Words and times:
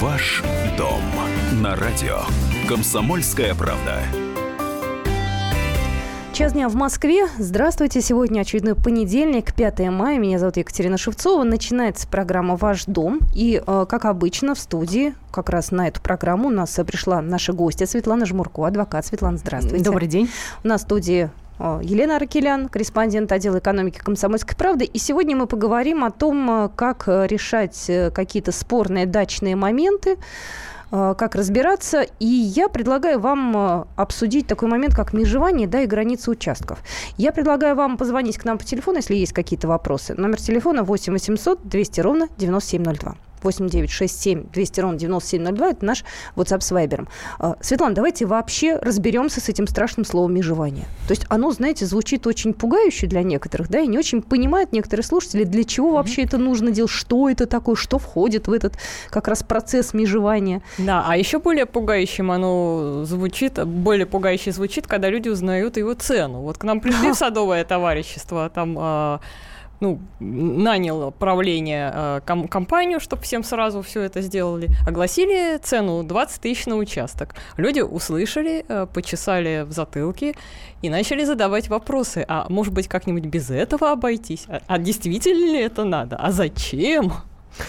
Ваш 0.00 0.42
дом 0.76 1.00
на 1.62 1.74
радио. 1.74 2.18
Комсомольская 2.68 3.54
правда. 3.54 4.02
Час 6.34 6.52
дня 6.52 6.68
в 6.68 6.74
Москве. 6.74 7.28
Здравствуйте. 7.38 8.02
Сегодня 8.02 8.42
очередной 8.42 8.74
понедельник, 8.74 9.54
5 9.54 9.88
мая. 9.88 10.18
Меня 10.18 10.38
зовут 10.38 10.58
Екатерина 10.58 10.98
Шевцова. 10.98 11.44
Начинается 11.44 12.06
программа 12.06 12.56
«Ваш 12.56 12.84
дом». 12.84 13.20
И, 13.34 13.62
э, 13.66 13.86
как 13.88 14.04
обычно, 14.04 14.54
в 14.54 14.58
студии 14.58 15.14
как 15.32 15.48
раз 15.48 15.70
на 15.70 15.88
эту 15.88 16.02
программу 16.02 16.48
у 16.48 16.52
нас 16.52 16.78
пришла 16.86 17.22
наша 17.22 17.54
гостья 17.54 17.86
Светлана 17.86 18.26
Жмурко, 18.26 18.66
адвокат. 18.66 19.06
Светлана, 19.06 19.38
здравствуйте. 19.38 19.82
Добрый 19.82 20.08
день. 20.08 20.28
У 20.62 20.68
нас 20.68 20.82
в 20.82 20.84
студии 20.84 21.30
Елена 21.58 22.16
Аркелян, 22.16 22.68
корреспондент 22.68 23.32
отдела 23.32 23.58
экономики 23.58 23.98
«Комсомольской 23.98 24.56
правды». 24.56 24.84
И 24.84 24.98
сегодня 24.98 25.36
мы 25.36 25.46
поговорим 25.46 26.04
о 26.04 26.10
том, 26.10 26.50
э, 26.50 26.68
как 26.74 27.04
решать 27.06 27.90
какие-то 28.12 28.52
спорные 28.52 29.06
дачные 29.06 29.56
моменты, 29.56 30.18
Э, 30.92 31.14
как 31.18 31.34
разбираться. 31.34 32.06
И 32.20 32.26
я 32.26 32.68
предлагаю 32.68 33.18
вам 33.18 33.56
э, 33.56 33.84
обсудить 33.96 34.46
такой 34.46 34.68
момент, 34.68 34.94
как 34.94 35.12
межевание 35.12 35.66
да, 35.66 35.80
и 35.80 35.86
границы 35.86 36.30
участков. 36.30 36.78
Я 37.16 37.32
предлагаю 37.32 37.74
вам 37.74 37.96
позвонить 37.96 38.38
к 38.38 38.44
нам 38.44 38.58
по 38.58 38.64
телефону, 38.64 38.98
если 38.98 39.14
есть 39.14 39.32
какие-то 39.32 39.68
вопросы. 39.68 40.14
Номер 40.14 40.40
телефона 40.40 40.84
8 40.84 41.12
800 41.12 41.68
200 41.68 42.00
ровно 42.00 42.28
9702. 42.38 43.16
8967 43.42 44.44
200 44.52 44.80
ровно 44.80 44.98
9702. 44.98 45.70
Это 45.70 45.84
наш 45.84 46.04
WhatsApp 46.36 46.60
с 46.60 46.72
Viber. 46.72 47.08
А, 47.38 47.56
Светлана, 47.60 47.94
давайте 47.94 48.26
вообще 48.26 48.76
разберемся 48.76 49.40
с 49.40 49.48
этим 49.48 49.66
страшным 49.66 50.04
словом 50.04 50.34
межевание. 50.34 50.84
То 51.06 51.12
есть 51.12 51.26
оно, 51.28 51.50
знаете, 51.50 51.86
звучит 51.86 52.26
очень 52.26 52.54
пугающе 52.54 53.06
для 53.06 53.22
некоторых, 53.22 53.68
да, 53.68 53.80
и 53.80 53.86
не 53.86 53.98
очень 53.98 54.22
понимают 54.22 54.72
некоторые 54.72 55.04
слушатели, 55.04 55.44
для 55.44 55.64
чего 55.64 55.92
вообще 55.92 56.22
это 56.22 56.38
нужно 56.38 56.70
делать, 56.70 56.90
что 56.90 57.28
это 57.28 57.46
такое, 57.46 57.76
что 57.76 57.98
входит 57.98 58.48
в 58.48 58.52
этот 58.52 58.74
как 59.10 59.28
раз 59.28 59.42
процесс 59.42 59.94
межевания. 59.94 60.62
Да, 60.78 61.04
а 61.06 61.16
еще 61.16 61.38
более 61.38 61.66
пугающим 61.66 62.30
оно 62.30 63.04
звучит, 63.04 63.64
более 63.64 64.06
пугающе 64.06 64.52
звучит, 64.52 64.86
когда 64.86 65.10
люди 65.10 65.28
узнают 65.28 65.76
его 65.76 65.94
цену. 65.94 66.40
Вот 66.40 66.58
к 66.58 66.64
нам 66.64 66.80
пришли 66.80 67.10
в 67.12 67.14
садовое 67.14 67.64
товарищество, 67.64 68.50
там 68.52 68.76
а, 68.78 69.20
ну, 69.80 70.00
нанял 70.20 71.12
правление 71.12 71.92
э, 71.94 72.20
ком- 72.26 72.48
компанию, 72.48 73.00
чтобы 73.00 73.22
всем 73.22 73.42
сразу 73.44 73.82
все 73.82 74.02
это 74.02 74.20
сделали, 74.22 74.68
огласили 74.86 75.58
цену 75.58 76.02
20 76.02 76.40
тысяч 76.40 76.66
на 76.66 76.76
участок. 76.76 77.34
Люди 77.56 77.80
услышали, 77.80 78.64
э, 78.68 78.86
почесали 78.92 79.64
в 79.66 79.72
затылке 79.72 80.34
и 80.82 80.88
начали 80.88 81.24
задавать 81.24 81.68
вопросы. 81.68 82.24
А 82.28 82.46
может 82.48 82.72
быть, 82.72 82.88
как-нибудь 82.88 83.26
без 83.26 83.50
этого 83.50 83.92
обойтись? 83.92 84.44
А, 84.48 84.60
а 84.66 84.78
действительно 84.78 85.52
ли 85.52 85.60
это 85.60 85.84
надо? 85.84 86.16
А 86.16 86.32
зачем? 86.32 87.12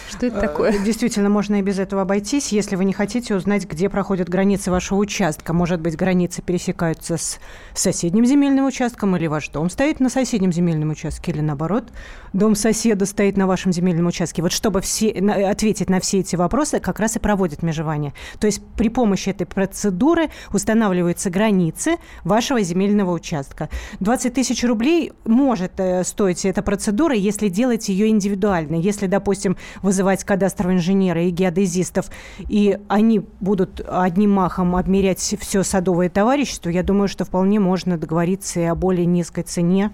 Что 0.10 0.28
это 0.28 0.40
такое? 0.40 0.72
Э, 0.72 0.84
действительно, 0.84 1.30
можно 1.30 1.56
и 1.56 1.62
без 1.62 1.80
этого 1.80 2.02
обойтись, 2.04 2.52
если 2.52 2.76
вы 2.76 2.86
не 2.86 2.94
хотите 2.94 3.36
узнать, 3.36 3.66
где 3.66 3.90
проходят 3.90 4.30
границы 4.30 4.72
вашего 4.72 4.98
участка. 4.98 5.54
Может 5.54 5.82
быть, 5.82 5.96
границы 5.96 6.42
пересекаются 6.42 7.18
с 7.18 7.40
соседним 7.74 8.26
земельным 8.26 8.66
участком, 8.66 9.16
или 9.16 9.28
ваш 9.28 9.50
дом 9.50 9.70
стоит 9.70 10.00
на 10.00 10.10
соседнем 10.10 10.52
земельном 10.52 10.90
участке, 10.90 11.32
или 11.32 11.42
наоборот, 11.42 11.86
дом 12.34 12.56
соседа 12.56 13.06
стоит 13.06 13.38
на 13.38 13.48
вашем 13.48 13.72
земельном 13.72 14.08
участке. 14.08 14.42
Вот 14.42 14.52
чтобы 14.52 14.82
все, 14.82 15.10
ответить 15.50 15.90
на 15.90 16.00
все 16.00 16.20
эти 16.20 16.36
вопросы, 16.36 16.80
как 16.80 17.00
раз 17.00 17.16
и 17.16 17.20
проводят 17.20 17.64
межевание. 17.64 18.14
То 18.40 18.48
есть 18.48 18.62
при 18.76 18.90
помощи 18.90 19.30
этой 19.30 19.46
процедуры 19.46 20.30
устанавливаются 20.52 21.30
границы 21.30 21.98
вашего 22.24 22.62
земельного 22.62 23.12
участка. 23.12 23.70
20 24.00 24.34
тысяч 24.34 24.64
рублей 24.64 25.14
может 25.26 25.80
э, 25.80 26.04
стоить 26.04 26.46
эта 26.46 26.62
процедура, 26.62 27.16
если 27.16 27.50
делать 27.50 27.90
ее 27.90 28.08
индивидуально. 28.08 28.76
Если, 28.76 29.08
допустим, 29.08 29.58
вызывать 29.82 30.24
кадастрового 30.24 30.76
инженера 30.76 31.24
и 31.24 31.30
геодезистов, 31.30 32.08
и 32.40 32.80
они 32.88 33.22
будут 33.40 33.82
одним 33.88 34.32
махом 34.32 34.76
обмерять 34.76 35.20
все 35.20 35.64
садовое 35.64 36.10
товарищество, 36.10 36.70
я 36.70 36.84
думаю, 36.84 37.08
что 37.08 37.26
вполне 37.26 37.60
можно 37.60 37.98
договориться 37.98 38.60
и 38.60 38.64
о 38.64 38.76
более 38.76 39.06
низкой 39.06 39.44
цене 39.44 39.92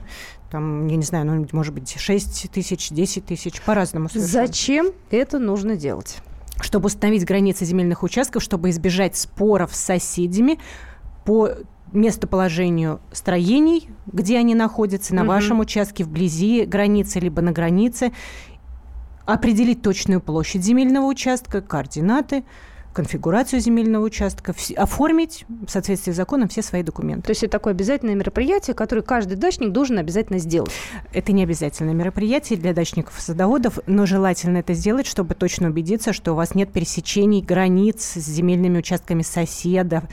там, 0.53 0.85
я 0.85 0.97
не 0.97 1.03
знаю, 1.03 1.25
ну, 1.25 1.47
может 1.51 1.73
быть, 1.73 1.95
6 1.97 2.51
тысяч, 2.51 2.89
10 2.89 3.25
тысяч, 3.25 3.59
по-разному. 3.63 4.07
Зачем 4.13 4.91
это 5.09 5.39
нужно 5.39 5.75
делать? 5.75 6.17
Чтобы 6.61 6.85
установить 6.85 7.25
границы 7.25 7.65
земельных 7.65 8.03
участков, 8.03 8.43
чтобы 8.43 8.69
избежать 8.69 9.15
споров 9.15 9.73
с 9.73 9.79
соседями 9.79 10.59
по 11.25 11.49
местоположению 11.91 12.99
строений, 13.11 13.89
где 14.05 14.37
они 14.37 14.53
находятся, 14.53 15.15
на 15.15 15.21
угу. 15.21 15.29
вашем 15.29 15.59
участке, 15.59 16.03
вблизи 16.03 16.65
границы, 16.65 17.19
либо 17.19 17.41
на 17.41 17.51
границе, 17.51 18.11
определить 19.25 19.81
точную 19.81 20.21
площадь 20.21 20.63
земельного 20.63 21.05
участка, 21.05 21.61
координаты, 21.61 22.43
конфигурацию 22.93 23.59
земельного 23.59 24.05
участка, 24.05 24.53
оформить 24.77 25.45
в 25.49 25.69
соответствии 25.69 26.11
с 26.11 26.15
законом 26.15 26.47
все 26.47 26.61
свои 26.61 26.83
документы. 26.83 27.23
То 27.23 27.31
есть 27.31 27.43
это 27.43 27.53
такое 27.53 27.73
обязательное 27.73 28.15
мероприятие, 28.15 28.75
которое 28.75 29.01
каждый 29.01 29.35
дачник 29.35 29.71
должен 29.71 29.97
обязательно 29.97 30.39
сделать? 30.39 30.71
Это 31.11 31.31
не 31.31 31.43
обязательное 31.43 31.93
мероприятие 31.93 32.59
для 32.59 32.73
дачников 32.73 33.17
и 33.17 33.21
садоводов, 33.21 33.79
но 33.87 34.05
желательно 34.05 34.57
это 34.57 34.73
сделать, 34.73 35.07
чтобы 35.07 35.33
точно 35.33 35.69
убедиться, 35.69 36.13
что 36.13 36.33
у 36.33 36.35
вас 36.35 36.55
нет 36.55 36.71
пересечений 36.71 37.41
границ 37.41 38.13
с 38.15 38.25
земельными 38.25 38.77
участками 38.77 39.23
соседов, 39.23 40.03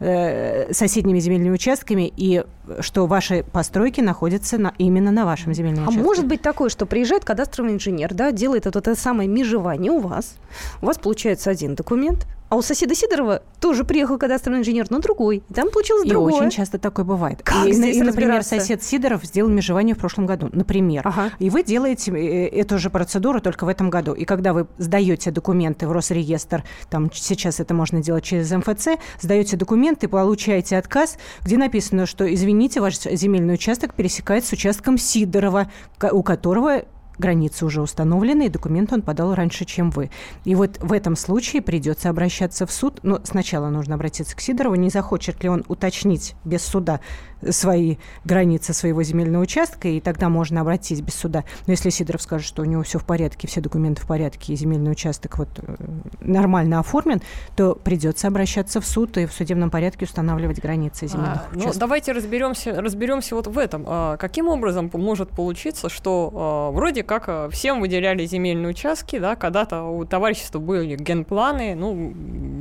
э, 0.00 0.72
соседними 0.72 1.18
земельными 1.20 1.54
участками 1.54 2.12
и 2.16 2.44
что 2.80 3.06
ваши 3.06 3.44
постройки 3.44 4.00
находятся 4.00 4.58
на, 4.58 4.74
именно 4.78 5.10
на 5.10 5.24
вашем 5.24 5.54
земельном 5.54 5.84
а 5.84 5.88
участке. 5.88 6.00
А 6.00 6.04
может 6.04 6.26
быть 6.26 6.42
такое, 6.42 6.68
что 6.68 6.86
приезжает 6.86 7.24
кадастровый 7.24 7.72
инженер, 7.72 8.14
да, 8.14 8.32
делает 8.32 8.66
это, 8.66 8.78
это 8.78 8.96
самое 8.96 9.28
межевание 9.28 9.92
у 9.92 10.00
вас, 10.00 10.34
у 10.82 10.86
вас 10.86 10.98
получается 10.98 11.50
один 11.50 11.74
документ, 11.74 12.26
а 12.50 12.56
у 12.56 12.62
соседа 12.62 12.96
Сидорова 12.96 13.42
тоже 13.60 13.84
приехал 13.84 14.18
кадастровый 14.18 14.58
инженер, 14.58 14.86
но 14.90 14.98
другой. 14.98 15.44
И 15.48 15.54
там 15.54 15.70
получилось 15.70 16.08
другое. 16.08 16.32
И 16.32 16.36
очень 16.36 16.50
часто 16.50 16.78
такое 16.78 17.04
бывает. 17.04 17.42
Как 17.44 17.64
и, 17.64 17.72
здесь 17.72 17.96
и, 17.96 18.02
например, 18.02 18.42
сосед 18.42 18.82
Сидоров 18.82 19.24
сделал 19.24 19.48
межевание 19.48 19.94
в 19.94 19.98
прошлом 19.98 20.26
году, 20.26 20.50
например. 20.52 21.06
Ага. 21.06 21.30
И 21.38 21.48
вы 21.48 21.62
делаете 21.62 22.10
э, 22.10 22.48
эту 22.48 22.78
же 22.80 22.90
процедуру 22.90 23.40
только 23.40 23.66
в 23.66 23.68
этом 23.68 23.88
году. 23.88 24.14
И 24.14 24.24
когда 24.24 24.52
вы 24.52 24.66
сдаете 24.78 25.30
документы 25.30 25.86
в 25.86 25.92
Росреестр, 25.92 26.64
там 26.90 27.12
сейчас 27.12 27.60
это 27.60 27.72
можно 27.72 28.02
делать 28.02 28.24
через 28.24 28.50
МФЦ, 28.50 29.00
сдаете 29.20 29.56
документы, 29.56 30.08
получаете 30.08 30.76
отказ, 30.76 31.18
где 31.42 31.56
написано, 31.56 32.04
что, 32.04 32.32
извините, 32.34 32.80
ваш 32.80 32.98
земельный 32.98 33.54
участок 33.54 33.94
пересекает 33.94 34.44
с 34.44 34.52
участком 34.52 34.98
Сидорова, 34.98 35.70
у 36.10 36.24
которого 36.24 36.82
границы 37.18 37.64
уже 37.66 37.82
установлены, 37.82 38.46
и 38.46 38.48
документ 38.48 38.92
он 38.92 39.02
подал 39.02 39.34
раньше, 39.34 39.64
чем 39.64 39.90
вы. 39.90 40.10
И 40.44 40.54
вот 40.54 40.78
в 40.80 40.92
этом 40.92 41.16
случае 41.16 41.62
придется 41.62 42.08
обращаться 42.08 42.66
в 42.66 42.72
суд. 42.72 43.00
Но 43.02 43.20
сначала 43.24 43.68
нужно 43.68 43.94
обратиться 43.94 44.36
к 44.36 44.40
Сидорову, 44.40 44.74
не 44.76 44.90
захочет 44.90 45.42
ли 45.42 45.48
он 45.48 45.64
уточнить 45.68 46.34
без 46.44 46.62
суда 46.62 47.00
свои 47.48 47.96
границы 48.24 48.72
своего 48.74 49.02
земельного 49.02 49.42
участка, 49.42 49.88
и 49.88 50.00
тогда 50.00 50.28
можно 50.28 50.60
обратиться 50.60 51.02
без 51.02 51.14
суда. 51.14 51.44
Но 51.66 51.72
если 51.72 51.90
Сидоров 51.90 52.22
скажет, 52.22 52.46
что 52.46 52.62
у 52.62 52.64
него 52.64 52.82
все 52.82 52.98
в 52.98 53.04
порядке, 53.04 53.48
все 53.48 53.60
документы 53.60 54.02
в 54.02 54.06
порядке, 54.06 54.52
и 54.52 54.56
земельный 54.56 54.92
участок 54.92 55.38
вот 55.38 55.48
э, 55.58 55.76
нормально 56.20 56.80
оформлен, 56.80 57.22
то 57.56 57.74
придется 57.74 58.28
обращаться 58.28 58.80
в 58.80 58.86
суд 58.86 59.16
и 59.16 59.26
в 59.26 59.32
судебном 59.32 59.70
порядке 59.70 60.04
устанавливать 60.04 60.60
границы 60.60 61.06
земельных 61.06 61.42
а, 61.46 61.50
участков. 61.50 61.74
Ну, 61.74 61.80
давайте 61.80 62.12
разберемся, 62.12 62.80
разберемся 62.80 63.34
вот 63.34 63.46
в 63.46 63.56
этом. 63.56 63.84
А, 63.86 64.16
каким 64.16 64.48
образом 64.48 64.90
может 64.92 65.30
получиться, 65.30 65.88
что 65.88 66.30
а, 66.34 66.70
вроде 66.72 67.02
как 67.10 67.24
а, 67.26 67.48
всем 67.50 67.80
выделяли 67.80 68.24
земельные 68.24 68.70
участки, 68.70 69.18
да, 69.18 69.34
когда-то 69.34 69.82
у 69.82 70.04
товарищества 70.04 70.60
были 70.60 70.94
генпланы, 70.94 71.74
ну, 71.74 72.14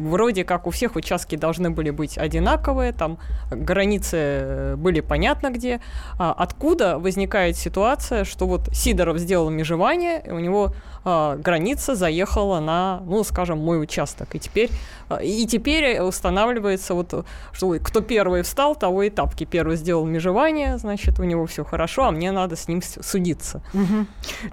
вроде 0.10 0.44
как 0.44 0.66
у 0.66 0.72
всех 0.72 0.96
участки 0.96 1.36
должны 1.36 1.70
были 1.70 1.92
быть 1.92 2.18
одинаковые, 2.18 2.92
там 2.92 3.20
границы 3.52 4.18
э, 4.18 4.76
были 4.76 5.02
понятно 5.02 5.52
где. 5.52 5.82
А, 6.18 6.34
откуда 6.36 6.98
возникает 6.98 7.58
ситуация, 7.58 8.24
что 8.24 8.48
вот 8.48 8.70
Сидоров 8.74 9.20
сделал 9.20 9.52
межевание, 9.52 10.24
и 10.26 10.32
у 10.32 10.40
него 10.40 10.74
а, 11.04 11.36
граница 11.38 11.96
заехала 11.96 12.60
на, 12.60 13.02
ну, 13.06 13.24
скажем, 13.24 13.60
мой 13.60 13.82
участок. 13.82 14.36
И 14.36 14.40
теперь, 14.40 14.70
а, 15.10 15.18
и 15.18 15.46
теперь 15.46 16.00
устанавливается 16.02 16.94
вот, 16.94 17.26
что 17.52 17.76
кто 17.84 18.02
первый 18.02 18.42
встал, 18.42 18.76
того 18.76 19.04
и 19.04 19.10
тапки. 19.10 19.46
Первый 19.46 19.78
сделал 19.78 20.06
межевание, 20.06 20.78
значит, 20.78 21.20
у 21.20 21.24
него 21.24 21.46
все 21.46 21.64
хорошо, 21.64 22.06
а 22.06 22.12
мне 22.12 22.32
надо 22.32 22.56
с 22.56 22.68
ним 22.68 22.82
судиться. 22.82 23.62
Угу. 23.74 24.06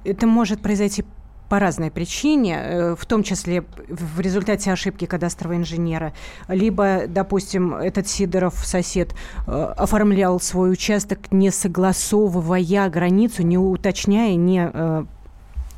Это 0.04 0.26
может 0.26 0.60
произойти 0.60 1.04
по 1.48 1.58
разной 1.58 1.90
причине, 1.90 2.58
э, 2.60 2.96
в 2.96 3.06
том 3.06 3.22
числе 3.22 3.64
в 3.88 4.20
результате 4.20 4.72
ошибки 4.72 5.04
кадастрового 5.04 5.56
инженера, 5.56 6.12
либо, 6.48 7.02
допустим, 7.06 7.74
этот 7.74 8.08
Сидоров 8.08 8.54
сосед 8.64 9.14
э, 9.46 9.50
оформлял 9.76 10.40
свой 10.40 10.72
участок, 10.72 11.30
не 11.30 11.50
согласовывая 11.50 12.90
границу, 12.90 13.42
не 13.42 13.58
уточняя, 13.58 14.34
не 14.34 14.70
э, 14.72 15.04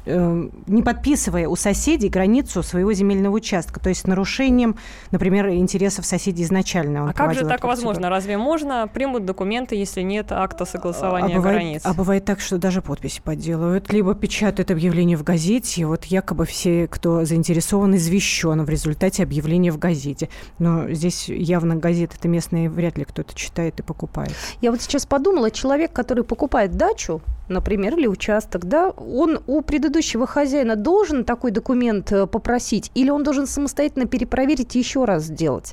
не 0.08 0.82
подписывая 0.82 1.48
у 1.48 1.56
соседей 1.56 2.08
границу 2.08 2.62
своего 2.62 2.92
земельного 2.92 3.34
участка, 3.34 3.80
то 3.80 3.88
есть 3.88 4.06
нарушением, 4.06 4.76
например, 5.10 5.48
интересов 5.50 6.06
соседей 6.06 6.44
изначально. 6.44 7.02
Он 7.04 7.10
а 7.10 7.12
как 7.12 7.34
же 7.34 7.44
так 7.44 7.64
возможно? 7.64 8.08
Разве 8.08 8.38
можно 8.38 8.88
примут 8.92 9.24
документы, 9.24 9.76
если 9.76 10.02
нет 10.02 10.32
акта 10.32 10.64
согласования 10.64 11.34
а 11.34 11.38
бывает, 11.38 11.56
границ? 11.56 11.82
А 11.84 11.94
бывает 11.94 12.24
так, 12.24 12.40
что 12.40 12.58
даже 12.58 12.82
подписи 12.82 13.20
подделывают, 13.22 13.92
либо 13.92 14.14
печатают 14.14 14.70
объявление 14.70 15.16
в 15.16 15.24
газете, 15.24 15.86
вот 15.86 16.04
якобы 16.06 16.46
все, 16.46 16.88
кто 16.88 17.24
заинтересован, 17.24 17.94
извещен 17.96 18.64
в 18.64 18.68
результате 18.68 19.22
объявления 19.22 19.70
в 19.70 19.78
газете. 19.78 20.28
Но 20.58 20.90
здесь 20.90 21.28
явно 21.28 21.76
газеты-то 21.76 22.28
местные 22.28 22.70
вряд 22.70 22.96
ли 22.96 23.04
кто-то 23.04 23.34
читает 23.34 23.78
и 23.80 23.82
покупает. 23.82 24.34
Я 24.60 24.70
вот 24.70 24.80
сейчас 24.80 25.06
подумала, 25.06 25.50
человек, 25.50 25.92
который 25.92 26.24
покупает 26.24 26.76
дачу, 26.76 27.20
например, 27.48 27.96
или 27.96 28.06
участок, 28.06 28.66
да, 28.66 28.90
он 28.90 29.40
у 29.46 29.62
предыдущего 29.62 29.97
хозяина 30.26 30.76
должен 30.76 31.24
такой 31.24 31.50
документ 31.50 32.12
э, 32.12 32.26
попросить, 32.26 32.90
или 32.94 33.10
он 33.10 33.22
должен 33.22 33.46
самостоятельно 33.46 34.06
перепроверить 34.06 34.76
и 34.76 34.78
еще 34.78 35.04
раз 35.04 35.24
сделать? 35.24 35.72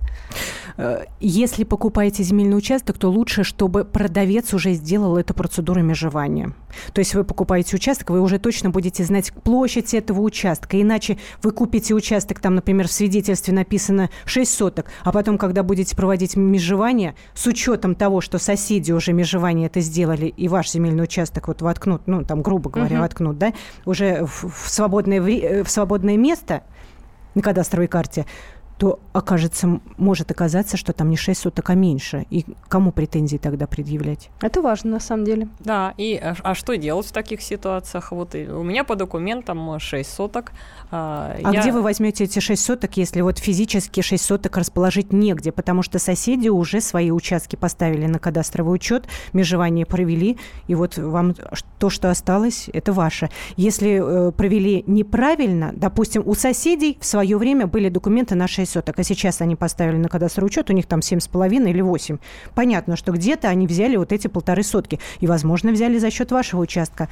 Э, 0.77 1.05
если 1.19 1.63
покупаете 1.63 2.23
земельный 2.23 2.57
участок, 2.57 2.97
то 2.97 3.09
лучше, 3.09 3.43
чтобы 3.43 3.85
продавец 3.85 4.53
уже 4.53 4.73
сделал 4.73 5.17
эту 5.17 5.33
процедуру 5.33 5.81
межевания. 5.81 6.53
То 6.93 6.99
есть 6.99 7.15
вы 7.15 7.23
покупаете 7.23 7.75
участок, 7.75 8.09
вы 8.09 8.21
уже 8.21 8.39
точно 8.39 8.69
будете 8.69 9.03
знать 9.03 9.31
площадь 9.43 9.93
этого 9.93 10.21
участка. 10.21 10.81
Иначе 10.81 11.17
вы 11.41 11.51
купите 11.51 11.93
участок, 11.93 12.39
там, 12.39 12.55
например, 12.55 12.87
в 12.87 12.91
свидетельстве 12.91 13.53
написано 13.53 14.09
6 14.25 14.51
соток, 14.51 14.87
а 15.03 15.11
потом, 15.11 15.37
когда 15.37 15.63
будете 15.63 15.95
проводить 15.95 16.35
межевание, 16.35 17.15
с 17.33 17.47
учетом 17.47 17.95
того, 17.95 18.21
что 18.21 18.37
соседи 18.37 18.91
уже 18.91 19.13
межевание 19.13 19.67
это 19.67 19.79
сделали, 19.79 20.25
и 20.25 20.47
ваш 20.47 20.71
земельный 20.71 21.03
участок 21.03 21.47
вот 21.47 21.61
воткнут, 21.61 22.03
ну, 22.07 22.23
там, 22.23 22.41
грубо 22.41 22.69
говоря, 22.69 22.95
угу. 22.95 23.03
воткнут, 23.03 23.37
да, 23.37 23.53
уже 23.85 24.04
в, 24.25 24.49
в, 24.49 24.69
свободное, 24.69 25.19
э, 25.19 25.63
в 25.63 25.69
свободное 25.69 26.17
место 26.17 26.63
на 27.33 27.41
кадастровой 27.41 27.87
карте, 27.87 28.25
то 28.77 28.99
окажется, 29.13 29.79
может 29.97 30.31
оказаться, 30.31 30.75
что 30.75 30.91
там 30.91 31.09
не 31.09 31.17
6 31.17 31.39
суток, 31.39 31.69
а 31.69 31.75
меньше. 31.75 32.25
И 32.29 32.45
кому 32.67 32.91
претензии 32.91 33.37
тогда 33.37 33.67
предъявлять? 33.67 34.29
Это 34.41 34.61
важно, 34.61 34.91
на 34.91 34.99
самом 34.99 35.23
деле. 35.23 35.47
Да, 35.59 35.93
и 35.97 36.15
а, 36.15 36.35
а 36.43 36.55
что 36.55 36.75
делать 36.75 37.05
в 37.05 37.11
таких 37.11 37.41
ситуациях? 37.41 38.11
Вот 38.11 38.35
у 38.35 38.63
меня 38.63 38.83
по 38.83 38.95
документам 38.95 39.79
6 39.79 40.09
соток. 40.09 40.51
А, 40.91 41.35
а 41.41 41.53
я... 41.53 41.61
где 41.61 41.71
вы 41.71 41.81
возьмете 41.81 42.25
эти 42.25 42.39
6 42.39 42.61
соток, 42.61 42.97
если 42.97 43.21
вот 43.21 43.39
физически 43.39 44.01
6 44.01 44.23
соток 44.23 44.57
расположить 44.57 45.13
негде? 45.13 45.51
Потому 45.51 45.81
что 45.81 45.97
соседи 45.97 46.49
уже 46.49 46.81
свои 46.81 47.11
участки 47.11 47.55
поставили 47.55 48.07
на 48.07 48.19
кадастровый 48.19 48.75
учет, 48.75 49.07
межевание 49.31 49.85
провели, 49.85 50.37
и 50.67 50.75
вот 50.75 50.97
вам 50.97 51.33
то, 51.79 51.89
что 51.89 52.09
осталось, 52.09 52.69
это 52.73 52.91
ваше. 52.91 53.29
Если 53.55 54.01
э, 54.01 54.31
провели 54.31 54.83
неправильно, 54.85 55.71
допустим, 55.73 56.23
у 56.25 56.35
соседей 56.35 56.97
в 56.99 57.05
свое 57.05 57.37
время 57.37 57.67
были 57.67 57.89
документы 57.89 58.35
на 58.35 58.47
6 58.47 58.64
6 58.65 58.71
соток, 58.71 58.99
а 58.99 59.03
сейчас 59.03 59.41
они 59.41 59.55
поставили 59.55 59.97
на 59.97 60.09
кадастровый 60.09 60.47
учет, 60.47 60.69
у 60.69 60.73
них 60.73 60.87
там 60.87 60.99
7,5 60.99 61.69
или 61.69 61.81
8. 61.81 62.17
Понятно, 62.53 62.95
что 62.95 63.11
где-то 63.11 63.47
они 63.47 63.67
взяли 63.67 63.95
вот 63.95 64.11
эти 64.11 64.27
полторы 64.27 64.63
сотки. 64.63 64.99
И, 65.19 65.27
возможно, 65.27 65.71
взяли 65.71 65.99
за 65.99 66.09
счет 66.09 66.31
вашего 66.31 66.61
участка 66.61 67.09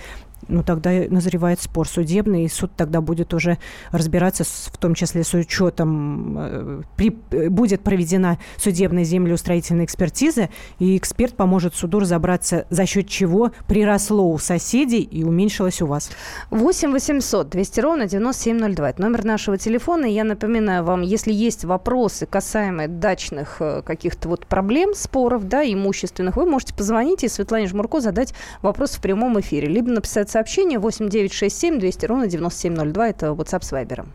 ну, 0.48 0.64
тогда 0.64 0.92
назревает 1.10 1.62
спор 1.62 1.88
судебный, 1.88 2.46
и 2.46 2.50
суд 2.50 2.72
тогда 2.76 3.02
будет 3.02 3.34
уже 3.34 3.58
разбираться, 3.92 4.44
с, 4.44 4.70
в 4.72 4.78
том 4.78 4.94
числе 4.94 5.24
с 5.24 5.34
учетом, 5.34 6.38
э, 6.38 6.82
при, 6.96 7.16
э, 7.32 7.50
будет 7.50 7.82
проведена 7.82 8.40
судебная 8.58 9.04
землеустроительная 9.04 9.86
экспертиза, 9.86 10.50
и 10.80 10.98
эксперт 10.98 11.36
поможет 11.36 11.76
суду 11.76 12.00
разобраться, 12.00 12.66
за 12.70 12.86
счет 12.86 13.08
чего 13.08 13.52
приросло 13.68 14.30
у 14.30 14.38
соседей 14.38 15.02
и 15.02 15.24
уменьшилось 15.24 15.82
у 15.82 15.88
вас. 15.88 16.12
8 16.50 16.92
800 16.92 17.50
200 17.50 17.80
ровно 17.80 18.08
9702. 18.08 18.90
Это 18.90 19.02
номер 19.02 19.24
нашего 19.24 19.58
телефона. 19.58 20.06
Я 20.06 20.24
напоминаю 20.24 20.84
вам, 20.84 21.02
если 21.02 21.32
есть 21.44 21.66
вопросы, 21.66 22.26
касаемые 22.26 22.88
дачных 22.88 23.58
э, 23.60 23.82
каких-то 23.82 24.30
вот 24.30 24.46
проблем, 24.48 24.94
споров, 24.94 25.48
да, 25.48 25.64
имущественных, 25.64 26.38
вы 26.38 26.46
можете 26.46 26.74
позвонить 26.74 27.24
и 27.24 27.28
Светлане 27.28 27.68
Жмурко 27.68 28.00
задать 28.00 28.34
вопрос 28.62 28.92
в 28.92 29.02
прямом 29.02 29.40
эфире, 29.40 29.68
либо 29.68 29.90
написать 29.90 30.30
сообщение 30.30 30.80
8967 30.80 31.80
200 31.80 32.06
ровно 32.06 32.28
9702. 32.28 33.10
Это 33.10 33.28
WhatsApp 33.28 33.64
с 33.64 33.72
Viber. 33.72 34.06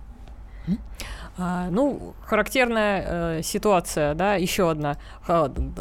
А, 1.40 1.68
ну, 1.70 2.14
характерная 2.24 3.04
э, 3.06 3.42
ситуация, 3.44 4.14
да, 4.14 4.34
еще 4.34 4.70
одна. 4.70 4.96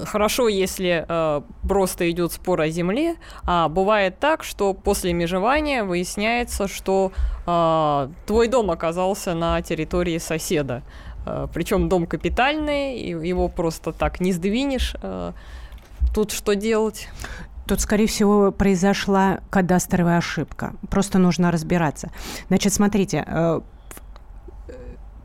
Хорошо, 0.06 0.50
если 0.50 1.04
э, 1.08 1.42
просто 1.68 2.12
идет 2.12 2.32
спор 2.32 2.62
о 2.62 2.70
земле, 2.70 3.16
а 3.44 3.68
бывает 3.68 4.20
так, 4.20 4.44
что 4.44 4.76
после 4.76 5.14
межевания 5.14 5.84
выясняется, 5.84 6.68
что 6.68 7.12
э, 7.48 8.10
твой 8.28 8.50
дом 8.50 8.70
оказался 8.70 9.34
на 9.34 9.60
территории 9.64 10.20
соседа. 10.20 10.84
Э, 11.28 11.48
причем 11.54 11.90
дом 11.90 12.06
капитальный, 12.08 12.98
его 13.00 13.48
просто 13.50 13.92
так 13.92 14.20
не 14.20 14.32
сдвинешь. 14.32 14.96
Э, 15.02 15.34
тут 16.14 16.32
что 16.32 16.56
делать? 16.56 17.10
Тут, 17.68 17.82
скорее 17.82 18.08
всего, 18.08 18.52
произошла 18.52 19.40
кадастровая 19.50 20.18
ошибка. 20.18 20.74
Просто 20.90 21.20
нужно 21.20 21.52
разбираться. 21.52 22.12
Значит, 22.48 22.74
смотрите, 22.74 23.26
э, 23.28 23.62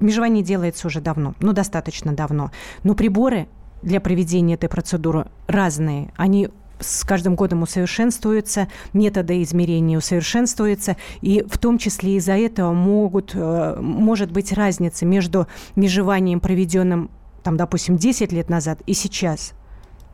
межевание 0.01 0.43
делается 0.43 0.89
уже 0.89 1.01
давно, 1.01 1.35
ну, 1.41 1.53
достаточно 1.53 2.13
давно. 2.13 2.51
Но 2.83 2.95
приборы 2.95 3.47
для 3.83 4.01
проведения 4.01 4.55
этой 4.55 4.69
процедуры 4.69 5.27
разные. 5.47 6.13
Они 6.17 6.49
с 6.83 7.05
каждым 7.05 7.35
годом 7.35 7.63
усовершенствуются, 7.63 8.69
методы 8.93 9.43
измерения 9.43 9.99
усовершенствуются, 9.99 10.97
и 11.21 11.45
в 11.49 11.59
том 11.59 11.79
числе 11.79 12.17
из-за 12.17 12.37
этого 12.37 12.73
могут, 12.73 13.33
э, 13.35 13.77
может 13.81 14.31
быть 14.31 14.53
разница 14.53 15.07
между 15.07 15.47
межеванием, 15.77 16.41
проведенным, 16.41 17.11
там, 17.43 17.57
допустим, 17.57 17.97
10 17.97 18.33
лет 18.33 18.49
назад 18.51 18.81
и 18.87 18.95
сейчас– 18.95 19.53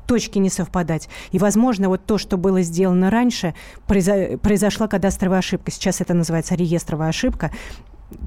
точки 0.08 0.38
не 0.38 0.50
совпадать. 0.50 1.08
И, 1.30 1.38
возможно, 1.38 1.88
вот 1.88 2.04
то, 2.04 2.18
что 2.18 2.36
было 2.36 2.62
сделано 2.62 3.10
раньше, 3.10 3.54
произошла 3.86 4.88
кадастровая 4.88 5.38
ошибка. 5.38 5.70
Сейчас 5.70 6.00
это 6.00 6.14
называется 6.14 6.56
реестровая 6.56 7.10
ошибка 7.10 7.52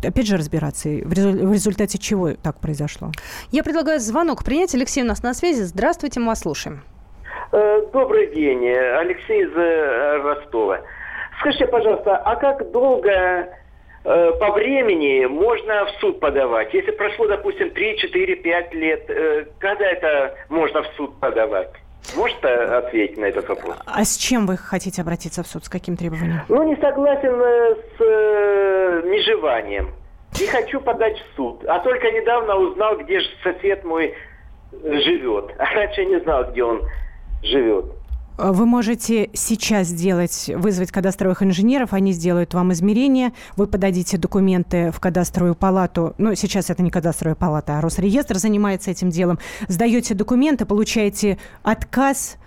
опять 0.04 0.28
же 0.28 0.38
разбираться, 0.38 0.90
в 0.90 1.52
результате 1.52 1.98
чего 1.98 2.34
так 2.34 2.60
произошло. 2.60 3.12
Я 3.52 3.64
предлагаю 3.64 4.00
звонок 4.00 4.44
принять. 4.44 4.76
Алексей 4.76 5.02
у 5.02 5.08
нас 5.08 5.24
на 5.24 5.34
связи. 5.34 5.64
Здравствуйте, 5.64 6.20
мы 6.20 6.28
вас 6.28 6.42
слушаем. 6.42 6.84
Э, 7.51 7.81
добрый 7.92 8.27
день, 8.33 8.68
Алексей 8.69 9.44
из 9.44 9.56
э, 9.56 10.18
Ростова. 10.24 10.81
Скажите, 11.39 11.68
пожалуйста, 11.68 12.18
а 12.18 12.36
как 12.36 12.71
долго 12.71 13.50
Э, 14.03 14.31
по 14.39 14.51
времени 14.51 15.25
можно 15.25 15.86
в 15.86 15.92
суд 16.00 16.19
подавать. 16.19 16.74
Если 16.74 16.92
прошло, 16.92 17.27
допустим, 17.27 17.69
3, 17.69 17.98
4, 17.98 18.36
5 18.36 18.74
лет, 18.74 19.09
э, 19.09 19.45
когда 19.59 19.86
это 19.86 20.36
можно 20.50 20.81
в 20.81 20.88
суд 20.98 21.19
подавать? 21.19 21.69
Можете 22.15 22.48
ответить 22.48 23.18
на 23.18 23.25
этот 23.25 23.48
вопрос? 23.48 23.77
А 23.86 24.04
с 24.04 24.18
чем 24.18 24.47
вы 24.47 24.57
хотите 24.57 25.04
обратиться 25.04 25.44
в 25.44 25.47
суд? 25.47 25.65
С 25.65 25.69
каким 25.69 25.97
требованием? 25.97 26.42
Ну, 26.50 26.63
не 26.63 26.75
согласен 26.77 27.39
э, 27.39 27.75
с 27.75 28.01
э, 28.01 29.01
межеванием. 29.06 29.94
Не 30.39 30.47
хочу 30.47 30.81
подать 30.81 31.19
в 31.19 31.35
суд. 31.35 31.64
А 31.68 31.80
только 31.80 32.09
недавно 32.09 32.56
узнал, 32.56 32.97
где 32.97 33.19
же 33.19 33.28
сосед 33.44 33.83
мой 33.83 34.16
живет. 34.71 35.54
А 35.59 35.66
раньше 35.76 36.06
не 36.06 36.19
знал, 36.21 36.45
где 36.45 36.64
он 36.64 36.81
живет. 37.44 37.86
Вы 38.38 38.66
можете 38.66 39.30
сейчас 39.33 39.88
сделать, 39.88 40.50
вызвать 40.56 40.92
кадастровых 40.92 41.44
инженеров, 41.44 41.94
они 41.94 42.12
сделают 42.12 42.54
вам 42.54 42.74
измерения, 42.74 43.33
вы 43.56 43.68
подадите 43.68 44.18
документы 44.18 44.92
в 44.92 45.00
кадастровую 45.00 45.54
палату, 45.54 46.16
ну, 46.18 46.33
сейчас 46.33 46.69
это 46.71 46.81
не 46.81 46.90
кадастровая 46.90 47.36
палата, 47.36 47.78
а 47.78 47.81
Росреестр 47.81 48.38
занимается 48.38 48.90
этим 48.90 49.12
делом, 49.12 49.38
сдаете 49.68 50.16
документы, 50.16 50.66
получаете 50.66 51.38
отказ 51.62 52.38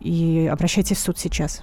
и 0.00 0.48
обращайтесь 0.52 0.98
в 0.98 1.00
суд 1.00 1.18
сейчас. 1.18 1.62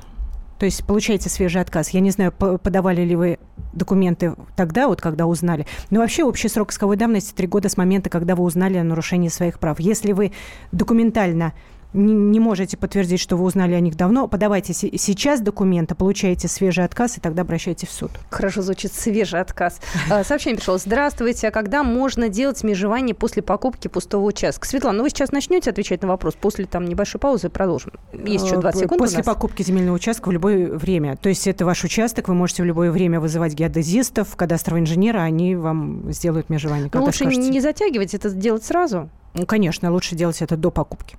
То 0.57 0.65
есть 0.65 0.83
получаете 0.85 1.29
свежий 1.29 1.61
отказ. 1.61 1.89
Я 1.89 1.99
не 1.99 2.09
знаю, 2.09 2.31
подавали 2.31 3.03
ли 3.03 3.15
вы 3.15 3.37
документы 3.73 4.33
тогда, 4.55 4.87
вот 4.87 5.01
когда 5.01 5.27
узнали. 5.27 5.67
Но 5.91 5.99
вообще 5.99 6.23
общий 6.23 6.47
срок 6.47 6.71
исковой 6.71 6.97
давности 6.97 7.35
три 7.35 7.45
года 7.45 7.69
с 7.69 7.77
момента, 7.77 8.09
когда 8.09 8.35
вы 8.35 8.43
узнали 8.43 8.77
о 8.77 8.83
нарушении 8.83 9.29
своих 9.29 9.59
прав. 9.59 9.79
Если 9.79 10.13
вы 10.13 10.31
документально 10.71 11.53
не, 11.93 12.13
не 12.13 12.39
можете 12.39 12.77
подтвердить, 12.77 13.19
что 13.19 13.37
вы 13.37 13.45
узнали 13.45 13.73
о 13.73 13.79
них 13.79 13.95
давно, 13.95 14.27
подавайте 14.27 14.73
сейчас 14.73 15.41
документы, 15.41 15.95
получаете 15.95 16.47
свежий 16.47 16.83
отказ, 16.83 17.17
и 17.17 17.21
тогда 17.21 17.41
обращайтесь 17.43 17.87
в 17.87 17.91
суд. 17.91 18.11
Хорошо 18.29 18.61
звучит 18.61 18.93
свежий 18.93 19.39
отказ. 19.39 19.79
А, 20.09 20.23
сообщение 20.23 20.57
пришло. 20.57 20.77
Здравствуйте. 20.77 21.47
А 21.47 21.51
когда 21.51 21.83
можно 21.83 22.29
делать 22.29 22.63
межевание 22.63 23.15
после 23.15 23.41
покупки 23.41 23.87
пустого 23.87 24.25
участка? 24.25 24.67
Светлана, 24.67 24.97
ну 24.97 25.03
вы 25.03 25.09
сейчас 25.09 25.31
начнете 25.31 25.69
отвечать 25.69 26.01
на 26.01 26.07
вопрос 26.07 26.35
после 26.35 26.65
там 26.65 26.85
небольшой 26.85 27.19
паузы 27.19 27.49
продолжим. 27.49 27.93
Есть 28.13 28.45
еще 28.45 28.59
20 28.59 28.81
секунд 28.81 28.99
После 28.99 29.23
покупки 29.23 29.63
земельного 29.63 29.95
участка 29.95 30.29
в 30.29 30.31
любое 30.31 30.69
время. 30.71 31.15
То 31.17 31.29
есть 31.29 31.47
это 31.47 31.65
ваш 31.65 31.83
участок, 31.83 32.27
вы 32.27 32.33
можете 32.33 32.63
в 32.63 32.65
любое 32.65 32.91
время 32.91 33.19
вызывать 33.19 33.53
геодезистов, 33.53 34.35
кадастрового 34.35 34.81
инженера, 34.81 35.19
они 35.19 35.55
вам 35.55 36.11
сделают 36.11 36.49
межевание. 36.49 36.89
Ну, 36.93 37.03
лучше 37.03 37.25
скажете. 37.25 37.49
не 37.49 37.61
затягивать, 37.61 38.13
это 38.13 38.29
делать 38.29 38.63
сразу. 38.63 39.09
Ну, 39.37 39.45
конечно, 39.45 39.91
лучше 39.91 40.15
делать 40.15 40.41
это 40.41 40.57
до 40.57 40.71
покупки. 40.71 41.15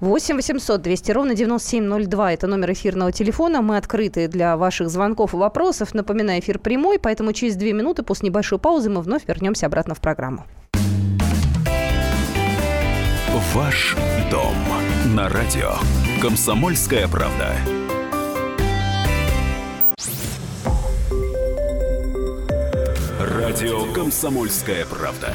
8 0.00 0.36
800 0.36 0.80
200 0.80 1.10
ровно 1.10 1.34
9702. 1.34 2.32
Это 2.32 2.46
номер 2.46 2.72
эфирного 2.72 3.10
телефона. 3.10 3.60
Мы 3.60 3.76
открыты 3.76 4.28
для 4.28 4.56
ваших 4.56 4.88
звонков 4.88 5.34
и 5.34 5.36
вопросов. 5.36 5.92
Напоминаю, 5.92 6.40
эфир 6.40 6.60
прямой, 6.60 7.00
поэтому 7.00 7.32
через 7.32 7.56
две 7.56 7.72
минуты 7.72 8.04
после 8.04 8.28
небольшой 8.28 8.60
паузы 8.60 8.88
мы 8.88 9.00
вновь 9.00 9.26
вернемся 9.26 9.66
обратно 9.66 9.94
в 9.94 10.00
программу. 10.00 10.44
Ваш 13.52 13.96
дом 14.30 14.54
на 15.14 15.28
радио. 15.28 15.72
Комсомольская 16.22 17.08
правда. 17.08 17.56
Радио 23.18 23.92
Комсомольская 23.92 24.84
правда. 24.86 25.34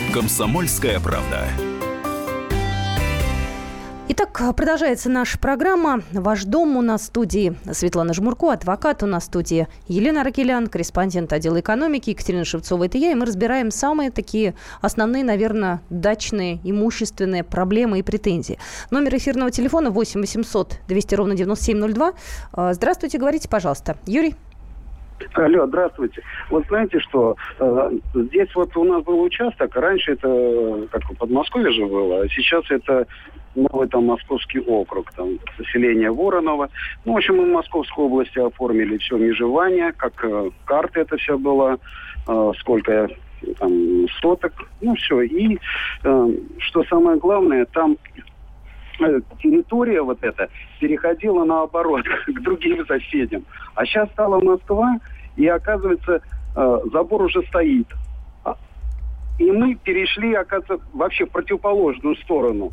Комсомольская 0.13 0.99
правда. 0.99 1.47
Итак, 4.09 4.55
продолжается 4.57 5.09
наша 5.09 5.39
программа. 5.39 6.01
Ваш 6.11 6.43
дом 6.43 6.75
у 6.75 6.81
нас 6.81 7.03
в 7.03 7.05
студии 7.05 7.55
Светлана 7.71 8.13
Жмурко, 8.13 8.51
адвокат 8.51 9.03
у 9.03 9.05
нас 9.05 9.23
в 9.23 9.25
студии 9.27 9.69
Елена 9.87 10.25
Ракелян, 10.25 10.67
корреспондент 10.67 11.31
отдела 11.31 11.61
экономики, 11.61 12.09
Екатерина 12.09 12.43
Шевцова, 12.43 12.87
это 12.87 12.97
я. 12.97 13.11
И 13.11 13.15
мы 13.15 13.25
разбираем 13.25 13.71
самые 13.71 14.11
такие 14.11 14.53
основные, 14.81 15.23
наверное, 15.23 15.81
дачные, 15.89 16.59
имущественные 16.65 17.45
проблемы 17.45 17.99
и 17.99 18.03
претензии. 18.03 18.59
Номер 18.89 19.15
эфирного 19.15 19.49
телефона 19.49 19.91
8 19.91 20.19
800 20.19 20.79
200 20.89 21.15
ровно 21.15 21.35
9702. 21.35 22.13
А, 22.51 22.73
здравствуйте, 22.73 23.17
говорите, 23.17 23.47
пожалуйста. 23.47 23.95
Юрий? 24.05 24.35
Алло, 25.33 25.67
здравствуйте. 25.67 26.21
Вот 26.49 26.65
знаете 26.67 26.99
что, 26.99 27.35
э, 27.59 27.91
здесь 28.13 28.49
вот 28.55 28.75
у 28.77 28.83
нас 28.83 29.03
был 29.03 29.21
участок, 29.21 29.75
раньше 29.75 30.13
это 30.13 30.87
как 30.91 31.03
в 31.09 31.15
Подмосковье 31.15 31.71
же 31.71 31.85
было, 31.85 32.21
а 32.21 32.27
сейчас 32.29 32.63
это 32.69 33.07
новый 33.55 33.87
там 33.87 34.05
московский 34.05 34.59
округ, 34.59 35.11
там 35.13 35.39
поселение 35.57 36.11
Воронова. 36.11 36.69
Ну, 37.05 37.13
в 37.13 37.17
общем, 37.17 37.37
мы 37.37 37.45
в 37.45 37.53
Московской 37.53 38.05
области 38.05 38.39
оформили 38.39 38.97
все 38.97 39.17
межевание, 39.17 39.91
как 39.93 40.23
э, 40.23 40.49
карты 40.65 41.01
это 41.01 41.17
все 41.17 41.37
было, 41.37 41.77
э, 42.27 42.51
сколько 42.59 43.09
там 43.59 44.07
соток, 44.21 44.53
ну 44.81 44.95
все. 44.95 45.21
И 45.21 45.57
э, 46.03 46.27
что 46.59 46.83
самое 46.85 47.17
главное, 47.17 47.65
там 47.65 47.97
территория 49.41 50.01
вот 50.01 50.23
эта 50.23 50.49
переходила 50.79 51.43
наоборот 51.43 52.03
к 52.27 52.41
другим 52.41 52.85
соседям. 52.85 53.43
А 53.75 53.85
сейчас 53.85 54.09
стала 54.11 54.39
Москва, 54.39 54.97
и 55.35 55.47
оказывается, 55.47 56.21
э, 56.55 56.79
забор 56.91 57.23
уже 57.23 57.41
стоит. 57.43 57.87
А, 58.43 58.55
и 59.39 59.51
мы 59.51 59.75
перешли, 59.75 60.33
оказывается, 60.33 60.85
вообще 60.93 61.25
в 61.25 61.31
противоположную 61.31 62.15
сторону. 62.17 62.71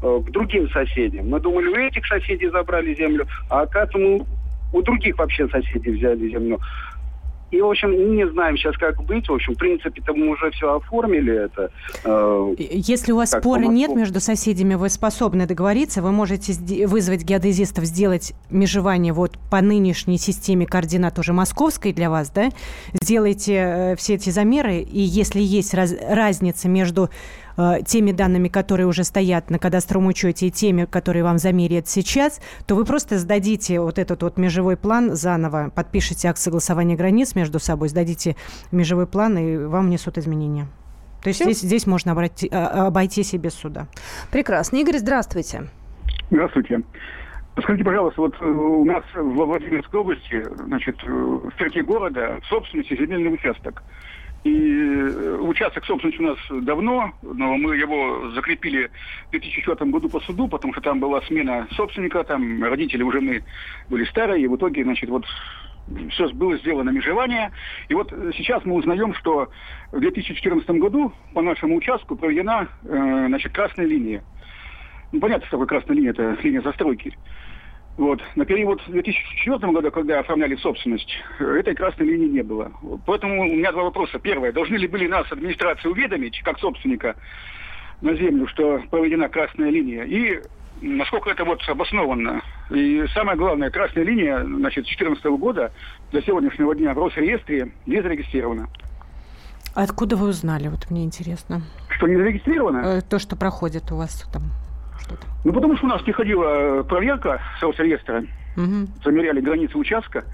Э, 0.00 0.20
к 0.24 0.30
другим 0.30 0.68
соседям. 0.70 1.28
Мы 1.28 1.40
думали, 1.40 1.68
у 1.68 1.74
этих 1.74 2.06
соседей 2.06 2.48
забрали 2.50 2.94
землю, 2.94 3.26
а 3.50 3.62
оказывается, 3.62 3.98
мы 3.98 4.26
у 4.72 4.82
других 4.82 5.18
вообще 5.18 5.48
соседей 5.48 5.90
взяли 5.90 6.28
землю. 6.28 6.60
И, 7.50 7.60
в 7.60 7.66
общем, 7.66 8.14
не 8.14 8.28
знаем 8.28 8.56
сейчас, 8.56 8.76
как 8.76 9.02
быть. 9.04 9.28
В 9.28 9.32
общем, 9.32 9.54
в 9.54 9.58
принципе-то 9.58 10.12
мы 10.12 10.28
уже 10.28 10.50
все 10.50 10.76
оформили 10.76 11.44
это. 11.44 11.70
Э, 12.04 12.54
Если 12.58 13.12
у 13.12 13.16
вас 13.16 13.30
спора 13.30 13.64
нет 13.64 13.94
между 13.94 14.20
соседями, 14.20 14.74
вы 14.74 14.90
способны 14.90 15.46
договориться, 15.46 16.02
вы 16.02 16.12
можете 16.12 16.52
вызвать 16.86 17.24
геодезистов, 17.24 17.84
сделать 17.84 18.34
межевание 18.50 19.12
вот 19.12 19.38
по 19.50 19.60
нынешней 19.62 20.18
системе 20.18 20.66
координат 20.66 21.18
уже 21.18 21.32
московской 21.32 21.92
для 21.92 22.10
вас, 22.10 22.30
да? 22.30 22.50
Сделайте 23.00 23.54
э, 23.54 23.96
все 23.96 24.14
эти 24.14 24.30
замеры, 24.30 24.80
и 24.80 25.00
если 25.00 25.40
есть 25.40 25.72
раз, 25.74 25.94
разница 26.08 26.68
между 26.68 27.08
теми 27.86 28.12
данными, 28.12 28.48
которые 28.48 28.86
уже 28.86 29.04
стоят 29.04 29.50
на 29.50 29.58
кадастровом 29.58 30.06
учете, 30.06 30.46
и 30.46 30.50
теми, 30.50 30.84
которые 30.84 31.24
вам 31.24 31.38
замерят 31.38 31.88
сейчас, 31.88 32.40
то 32.66 32.74
вы 32.74 32.84
просто 32.84 33.18
сдадите 33.18 33.80
вот 33.80 33.98
этот 33.98 34.22
вот 34.22 34.36
межевой 34.36 34.76
план 34.76 35.14
заново, 35.14 35.70
подпишите 35.74 36.28
акт 36.28 36.38
согласования 36.38 36.96
границ 36.96 37.34
между 37.34 37.58
собой, 37.58 37.88
сдадите 37.88 38.36
межевой 38.70 39.06
план, 39.06 39.36
и 39.38 39.56
вам 39.56 39.86
внесут 39.86 40.18
изменения. 40.18 40.66
То 41.22 41.30
есть 41.30 41.42
здесь, 41.42 41.60
здесь 41.60 41.86
можно 41.86 42.12
обойти, 42.12 42.48
а, 42.52 42.86
обойтись 42.86 43.34
и 43.34 43.38
без 43.38 43.54
суда. 43.54 43.88
Прекрасно. 44.30 44.76
Игорь, 44.76 44.98
здравствуйте. 44.98 45.64
Здравствуйте. 46.30 46.82
Скажите, 47.60 47.84
пожалуйста, 47.84 48.20
вот 48.20 48.34
э, 48.40 48.44
у 48.44 48.84
нас 48.84 49.02
в 49.14 49.34
Владимирской 49.34 50.00
области, 50.00 50.44
значит, 50.64 50.96
э, 51.04 51.10
в 51.10 51.50
черте 51.58 51.82
города 51.82 52.38
собственности 52.48 52.96
земельный 52.96 53.34
участок. 53.34 53.82
И 54.44 54.50
э, 54.50 55.38
участок 55.40 55.84
собственности 55.84 56.20
у 56.20 56.26
нас 56.26 56.38
давно, 56.64 57.12
но 57.22 57.56
мы 57.56 57.76
его 57.76 58.30
закрепили 58.30 58.90
в 59.28 59.30
2004 59.32 59.90
году 59.90 60.08
по 60.08 60.20
суду, 60.20 60.48
потому 60.48 60.72
что 60.72 60.82
там 60.82 61.00
была 61.00 61.20
смена 61.22 61.66
собственника, 61.72 62.22
там 62.24 62.62
родители 62.62 63.02
уже 63.02 63.20
мы 63.20 63.42
были 63.88 64.04
старые, 64.04 64.44
и 64.44 64.46
в 64.46 64.56
итоге, 64.56 64.84
значит, 64.84 65.10
вот 65.10 65.24
все 66.10 66.28
было 66.28 66.56
сделано 66.58 66.90
межевание. 66.90 67.50
И 67.88 67.94
вот 67.94 68.12
сейчас 68.36 68.64
мы 68.64 68.74
узнаем, 68.74 69.14
что 69.14 69.48
в 69.90 70.00
2014 70.00 70.68
году 70.70 71.12
по 71.34 71.42
нашему 71.42 71.76
участку 71.76 72.16
проведена 72.16 72.68
э, 72.84 73.24
значит, 73.28 73.52
красная 73.52 73.86
линия. 73.86 74.22
Ну, 75.12 75.20
понятно, 75.20 75.46
что 75.46 75.56
такое 75.56 75.66
красная 75.66 75.96
линия, 75.96 76.10
это 76.10 76.36
линия 76.42 76.60
застройки. 76.60 77.16
Вот. 77.98 78.20
На 78.36 78.44
период 78.44 78.80
2004 78.86 79.58
года, 79.72 79.90
когда 79.90 80.20
оформляли 80.20 80.54
собственность, 80.54 81.10
этой 81.40 81.74
красной 81.74 82.06
линии 82.06 82.28
не 82.28 82.42
было. 82.42 82.72
Поэтому 83.04 83.42
у 83.42 83.44
меня 83.44 83.72
два 83.72 83.82
вопроса. 83.82 84.20
Первое. 84.20 84.52
Должны 84.52 84.76
ли 84.76 84.86
были 84.86 85.08
нас, 85.08 85.30
администрация, 85.32 85.90
уведомить, 85.90 86.40
как 86.44 86.60
собственника, 86.60 87.16
на 88.00 88.14
землю, 88.14 88.46
что 88.46 88.80
проведена 88.88 89.28
красная 89.28 89.70
линия? 89.70 90.04
И 90.04 90.40
насколько 90.80 91.30
это 91.30 91.44
вот 91.44 91.60
обоснованно. 91.68 92.40
И 92.70 93.04
самое 93.14 93.36
главное, 93.36 93.70
красная 93.70 94.04
линия, 94.04 94.44
значит, 94.44 94.84
с 94.84 94.96
2014 94.96 95.24
года 95.36 95.72
до 96.12 96.22
сегодняшнего 96.22 96.76
дня 96.76 96.94
в 96.94 96.98
Росреестре 96.98 97.72
не 97.86 98.00
зарегистрирована. 98.00 98.68
Откуда 99.74 100.14
вы 100.14 100.28
узнали? 100.28 100.68
Вот 100.68 100.88
мне 100.88 101.02
интересно. 101.02 101.62
Что 101.88 102.06
не 102.06 102.14
зарегистрировано? 102.14 102.78
Э, 102.78 103.00
то, 103.00 103.18
что 103.18 103.34
проходит 103.34 103.90
у 103.90 103.96
вас 103.96 104.22
там 104.32 104.42
что-то? 105.00 105.26
Ну, 105.44 105.52
потому 105.52 105.76
что 105.76 105.86
у 105.86 105.88
нас 105.88 106.02
приходила 106.02 106.82
проверка 106.82 107.40
с 107.58 107.62
Росреестра, 107.62 108.24
угу. 108.56 108.88
замеряли 109.04 109.40
границы 109.40 109.78
участка. 109.78 110.24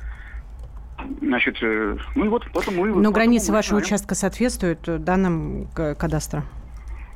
Значит, 1.21 1.57
э, 1.63 1.97
ну 2.15 2.25
и 2.25 2.29
вот 2.29 2.45
потом 2.53 2.77
мы... 2.77 2.89
Но 2.89 3.11
границы 3.11 3.53
вашего 3.53 3.79
участка 3.79 4.15
соответствуют 4.15 4.81
данным 5.05 5.69
кадастра? 5.75 6.45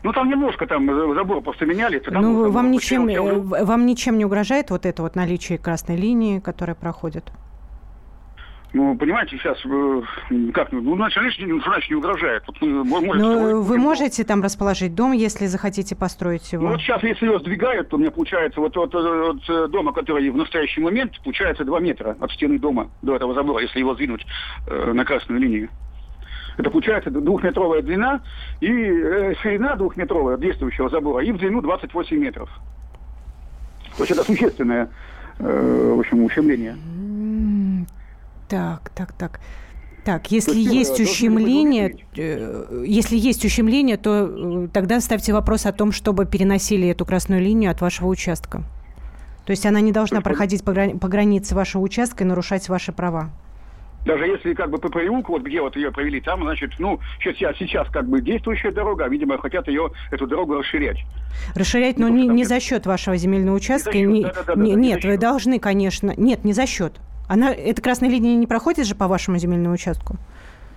Ну, 0.03 0.13
там 0.13 0.29
немножко 0.29 0.67
там 0.67 0.87
забор 1.15 1.43
просто 1.43 1.67
меняли. 1.67 2.01
Ну, 2.11 2.51
вам 2.51 2.71
ничем, 2.71 3.09
э, 3.09 3.65
вам 3.65 3.87
ничем 3.87 4.17
не 4.19 4.25
угрожает 4.25 4.71
вот 4.71 4.87
это 4.87 5.03
вот 5.03 5.17
наличие 5.17 5.59
красной 5.59 5.97
линии, 5.97 6.39
которая 6.39 6.77
проходит? 6.77 7.33
Ну, 8.75 8.97
понимаете, 8.97 9.39
сейчас 9.39 9.59
э, 9.65 10.51
как, 10.53 10.73
ну, 10.73 10.95
значит, 10.97 11.23
ну, 11.39 11.61
значит, 11.61 11.91
не 11.91 11.97
угрожает. 11.97 12.43
Вот 12.47 12.61
мы, 12.61 12.85
можете, 12.85 13.17
ну, 13.17 13.63
вы 13.63 13.79
можете 13.79 14.25
там 14.25 14.43
расположить 14.43 14.95
дом, 14.95 15.13
если 15.13 15.47
захотите 15.47 15.97
построить 15.97 16.53
его? 16.53 16.65
Ну, 16.65 16.73
вот 16.73 16.81
сейчас, 16.81 17.03
если 17.03 17.27
его 17.27 17.39
сдвигают, 17.39 17.89
то 17.89 17.97
у 17.97 17.99
меня 17.99 18.11
получается, 18.11 18.61
вот 18.61 18.77
от, 18.77 18.95
от 18.95 19.49
э, 19.49 19.69
дома, 19.69 19.93
который 19.95 20.29
в 20.29 20.37
настоящий 20.37 20.83
момент, 20.83 21.13
получается 21.25 21.65
2 21.65 21.81
метра 21.81 22.17
от 22.21 22.31
стены 22.33 22.59
дома 22.59 22.91
до 23.01 23.17
этого 23.17 23.33
забора, 23.33 23.63
если 23.63 23.79
его 23.79 23.95
сдвинуть 23.95 24.27
э, 24.67 24.93
на 24.93 25.05
красную 25.05 25.41
линию. 25.41 25.71
Это 26.59 26.71
получается 26.71 27.11
двухметровая 27.11 27.83
длина 27.83 28.21
и 28.61 28.69
э, 28.69 29.35
ширина 29.41 29.77
двухметровая 29.77 30.37
действующего 30.37 30.91
забора 30.91 31.25
и 31.25 31.33
в 31.33 31.39
длину 31.39 31.63
28 31.63 32.17
метров. 32.19 32.51
То 33.97 34.03
есть 34.03 34.11
это 34.11 34.25
существенное, 34.25 34.91
э, 35.39 35.93
в 35.97 36.01
общем, 36.01 36.23
ущемление. 36.25 36.77
Так, 38.49 38.91
так, 38.95 39.13
так. 39.13 39.41
Так, 40.05 40.31
если 40.31 40.59
есть, 40.59 40.99
есть 40.99 41.01
ущемление, 41.01 41.97
э, 42.17 42.85
если 42.87 43.17
есть 43.17 43.45
ущемление, 43.45 43.99
то 43.99 44.27
э, 44.27 44.69
тогда 44.73 45.01
ставьте 45.01 45.35
вопрос 45.35 45.67
о 45.67 45.73
том, 45.73 45.93
чтобы 45.93 46.25
переносили 46.25 46.89
эту 46.89 47.05
красную 47.05 47.43
линию 47.43 47.71
от 47.71 47.83
вашего 47.83 48.07
участка. 48.09 48.63
То 49.45 49.51
есть 49.51 49.67
она 49.67 49.81
не 49.81 49.93
должна 49.93 50.21
проходить 50.23 50.65
по, 50.65 50.71
грани- 50.73 50.99
по 50.99 51.09
границе 51.09 51.55
вашего 51.55 51.83
участка 51.83 52.25
и 52.25 52.27
нарушать 52.27 52.69
ваши 52.71 52.93
права. 52.93 53.31
Даже 54.07 54.25
если 54.25 54.55
как 54.55 54.71
бы 54.71 54.79
по 54.79 54.89
переулку, 54.89 55.33
вот 55.33 55.43
где 55.43 55.61
вот 55.61 55.77
ее 55.77 55.91
провели, 55.91 56.21
там, 56.21 56.43
значит, 56.43 56.71
ну, 56.79 57.01
сейчас, 57.23 57.57
сейчас 57.59 57.89
как 57.89 58.09
бы 58.09 58.23
действующая 58.23 58.71
дорога, 58.71 59.05
а, 59.05 59.09
видимо, 59.09 59.37
хотят 59.37 59.69
ее, 59.69 59.91
эту 60.11 60.27
дорогу 60.27 60.55
расширять. 60.55 60.99
Расширять, 61.55 61.99
но 61.99 62.09
не, 62.09 62.27
не 62.29 62.45
за 62.45 62.61
счет 62.61 62.87
вашего 62.87 63.17
земельного 63.17 63.57
участка. 63.57 63.99
Не 63.99 64.23
за 64.23 64.29
счет, 64.29 64.35
да, 64.37 64.43
да, 64.43 64.55
да, 64.55 64.63
не, 64.63 64.75
да, 64.75 64.81
нет, 64.81 65.05
вы 65.05 65.19
должны, 65.19 65.59
конечно. 65.59 66.15
Нет, 66.17 66.45
не 66.45 66.55
за 66.55 66.67
счет. 66.67 66.95
Она, 67.29 67.53
эта 67.53 67.81
красная 67.81 68.09
линия 68.09 68.35
не 68.35 68.47
проходит 68.47 68.87
же 68.87 68.95
по 68.95 69.07
вашему 69.07 69.39
земельному 69.39 69.75
участку? 69.75 70.17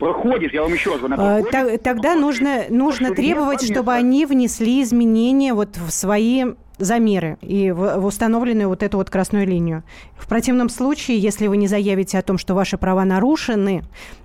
проходит, 0.02 0.52
я 0.52 0.64
вам 0.64 0.74
еще 0.74 0.92
раз 0.92 1.00
говорю. 1.00 1.16
А, 1.22 1.78
тогда 1.78 2.16
нужно, 2.16 2.64
нужно 2.70 3.14
требовать, 3.14 3.64
чтобы 3.64 3.94
они 3.94 4.26
внесли 4.26 4.82
изменения 4.82 5.54
вот 5.54 5.78
в 5.78 5.92
свои 5.92 6.46
замеры 6.80 7.38
и 7.42 7.72
в, 7.72 8.00
в 8.00 8.06
установленную 8.06 8.68
вот 8.68 8.82
эту 8.82 8.98
вот 8.98 9.12
красную 9.12 9.46
линию. 9.46 9.84
В 10.18 10.28
противном 10.28 10.70
случае, 10.70 11.20
если 11.20 11.46
вы 11.46 11.58
не 11.58 11.68
заявите 11.68 12.18
о 12.18 12.24
том, 12.24 12.40
что 12.40 12.56
ваши 12.56 12.80
права 12.80 13.06
нарушены, 13.06 13.84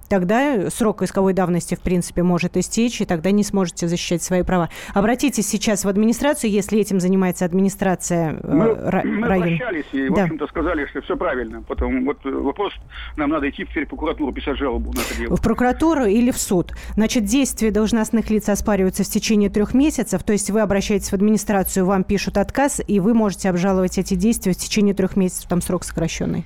тогда 0.09 0.71
срок 0.71 1.03
исковой 1.03 1.33
давности, 1.33 1.75
в 1.75 1.81
принципе, 1.81 2.23
может 2.23 2.57
истечь, 2.57 3.01
и 3.01 3.05
тогда 3.05 3.31
не 3.31 3.43
сможете 3.43 3.89
защищать 3.89 4.23
свои 4.23 4.43
права. 4.43 4.69
Обратитесь 4.95 5.49
сейчас 5.49 5.85
в 5.85 5.89
администрацию, 5.89 6.51
если 6.51 6.79
этим 6.79 7.01
занимается 7.01 7.45
администрация 7.45 8.39
э, 8.43 8.47
мы, 8.47 8.75
мы 8.75 9.27
района. 9.29 9.47
обращались 9.47 9.85
и, 9.93 10.09
да. 10.09 10.15
в 10.15 10.25
общем-то, 10.25 10.47
сказали, 10.49 10.87
что 10.87 11.01
все 11.03 11.17
правильно. 11.17 11.63
Потом 11.63 12.05
вот 12.05 12.19
э, 12.25 12.31
вопрос, 12.31 12.73
нам 13.17 13.31
надо 13.31 13.49
идти 13.51 13.65
в 13.65 13.89
прокуратуру, 13.89 14.33
писать 14.33 14.57
жалобу 14.57 14.93
на 14.93 15.01
это 15.01 15.17
дело. 15.17 15.37
В 15.37 15.43
прокуратуру 15.43 16.05
или 16.05 16.31
в 16.31 16.39
суд? 16.39 16.73
Значит, 16.95 17.25
действия 17.25 17.71
должностных 17.71 18.31
лиц 18.31 18.49
оспариваются 18.49 19.05
в 19.05 19.09
течение 19.09 19.51
трех 19.51 19.75
месяцев, 19.75 20.23
то 20.23 20.33
есть 20.33 20.51
вы 20.51 20.61
обращаетесь 20.61 21.11
в 21.11 21.15
администрацию, 21.15 21.87
вам 21.87 22.05
пишут 22.05 22.39
отказ, 22.39 22.81
и 22.87 23.01
вы 23.01 23.15
можете 23.15 23.51
обжаловать 23.51 23.99
эти 23.99 24.15
действия 24.15 24.53
в 24.53 24.57
течение 24.57 24.95
трех 24.95 25.17
месяцев, 25.17 25.49
там 25.49 25.61
срок 25.61 25.85
сокращенный. 25.85 26.45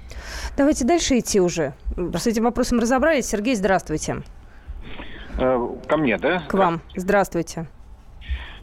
Давайте 0.57 0.85
дальше 0.85 1.19
идти 1.19 1.41
уже. 1.41 1.75
С 1.97 2.27
этим 2.27 2.45
вопросом 2.45 2.79
разобрались. 2.79 3.27
Сергей, 3.27 3.50
здравствуйте. 3.55 4.23
Э, 5.39 5.69
ко 5.89 5.97
мне, 5.97 6.19
да? 6.19 6.41
К 6.49 6.55
вам. 6.55 6.81
Здравствуйте. 6.95 7.67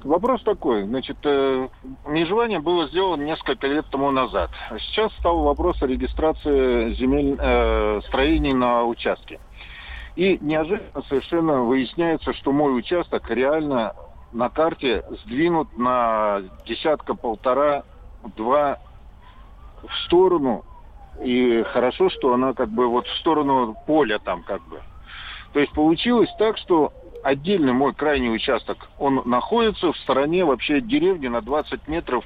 Вопрос 0.04 0.44
такой. 0.44 0.84
Значит, 0.84 1.18
э, 1.24 1.68
межевание 2.06 2.60
было 2.60 2.88
сделано 2.88 3.24
несколько 3.24 3.68
лет 3.68 3.86
тому 3.92 4.12
назад. 4.12 4.52
Сейчас 4.80 5.12
стал 5.14 5.40
вопрос 5.40 5.82
о 5.82 5.88
регистрации 5.88 6.94
земель, 6.94 7.36
э, 7.38 8.02
строений 8.08 8.54
на 8.54 8.86
участке. 8.86 9.40
И 10.16 10.38
неожиданно 10.42 11.04
совершенно 11.10 11.64
выясняется, 11.64 12.34
что 12.34 12.52
мой 12.52 12.78
участок 12.78 13.30
реально 13.30 13.94
на 14.32 14.50
карте 14.50 15.04
сдвинут 15.24 15.78
на 15.78 16.42
десятка-полтора-два 16.66 18.80
в 19.84 19.94
сторону 20.06 20.64
и 21.24 21.64
хорошо, 21.64 22.10
что 22.10 22.34
она 22.34 22.54
как 22.54 22.70
бы 22.70 22.88
вот 22.88 23.08
в 23.08 23.18
сторону 23.18 23.76
поля 23.86 24.20
там 24.20 24.44
как 24.44 24.62
бы. 24.68 24.82
То 25.54 25.60
есть 25.60 25.74
получилось 25.74 26.30
так, 26.38 26.58
что 26.58 26.94
отдельный 27.24 27.74
мой 27.74 27.94
крайний 27.94 28.34
участок, 28.34 28.90
он 29.00 29.22
находится 29.26 29.92
в 29.92 29.98
стороне 29.98 30.46
вообще 30.46 30.82
деревни 30.82 31.28
на 31.28 31.42
20 31.42 31.88
метров. 31.88 32.24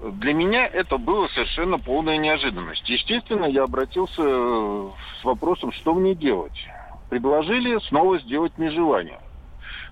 Для 0.00 0.32
меня 0.32 0.66
это 0.66 0.96
было 0.96 1.28
совершенно 1.28 1.78
полная 1.78 2.16
неожиданность. 2.16 2.88
Естественно, 2.88 3.44
я 3.44 3.64
обратился 3.64 4.22
с 4.22 5.24
вопросом, 5.24 5.72
что 5.72 5.94
мне 5.94 6.14
делать. 6.14 6.66
Предложили 7.10 7.78
снова 7.88 8.18
сделать 8.20 8.56
межевание. 8.56 9.20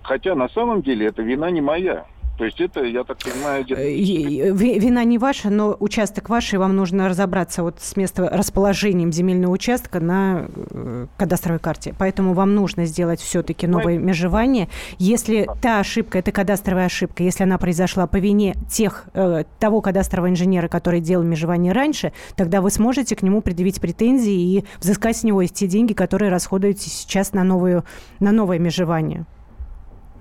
Хотя 0.01 0.33
на 0.33 0.49
самом 0.49 0.81
деле 0.81 1.07
это 1.07 1.21
вина 1.21 1.51
не 1.51 1.61
моя. 1.61 2.05
То 2.39 2.45
есть 2.45 2.61
это, 2.61 2.85
я 2.85 3.03
так 3.03 3.17
понимаю... 3.17 3.65
Где-то... 3.65 3.81
Э, 3.81 3.91
вина 3.91 5.03
не 5.03 5.17
ваша, 5.17 5.49
но 5.49 5.75
участок 5.77 6.29
ваш, 6.29 6.53
и 6.53 6.57
вам 6.57 6.73
нужно 6.73 7.09
разобраться 7.09 7.63
вот 7.63 7.81
с 7.81 7.97
места 7.97 8.29
расположением 8.29 9.11
земельного 9.11 9.51
участка 9.51 9.99
на 9.99 10.47
э, 10.55 11.07
кадастровой 11.17 11.59
карте. 11.59 11.93
Поэтому 11.99 12.33
вам 12.33 12.55
нужно 12.55 12.85
сделать 12.85 13.19
все-таки 13.19 13.67
новое 13.67 13.99
Мы... 13.99 14.05
межевание. 14.05 14.69
Если 14.99 15.49
та 15.61 15.81
ошибка, 15.81 16.19
это 16.19 16.31
кадастровая 16.31 16.85
ошибка, 16.85 17.23
если 17.23 17.43
она 17.43 17.57
произошла 17.57 18.07
по 18.07 18.15
вине 18.15 18.55
тех, 18.71 19.07
э, 19.13 19.43
того 19.59 19.81
кадастрового 19.81 20.29
инженера, 20.29 20.69
который 20.69 21.01
делал 21.01 21.25
межевание 21.25 21.73
раньше, 21.73 22.13
тогда 22.37 22.61
вы 22.61 22.71
сможете 22.71 23.17
к 23.17 23.21
нему 23.21 23.41
предъявить 23.41 23.81
претензии 23.81 24.59
и 24.59 24.65
взыскать 24.79 25.17
с 25.17 25.23
него 25.23 25.43
те 25.43 25.67
деньги, 25.67 25.91
которые 25.91 26.31
расходуете 26.31 26.89
сейчас 26.89 27.33
на, 27.33 27.43
новую, 27.43 27.83
на 28.21 28.31
новое 28.31 28.59
межевание. 28.59 29.25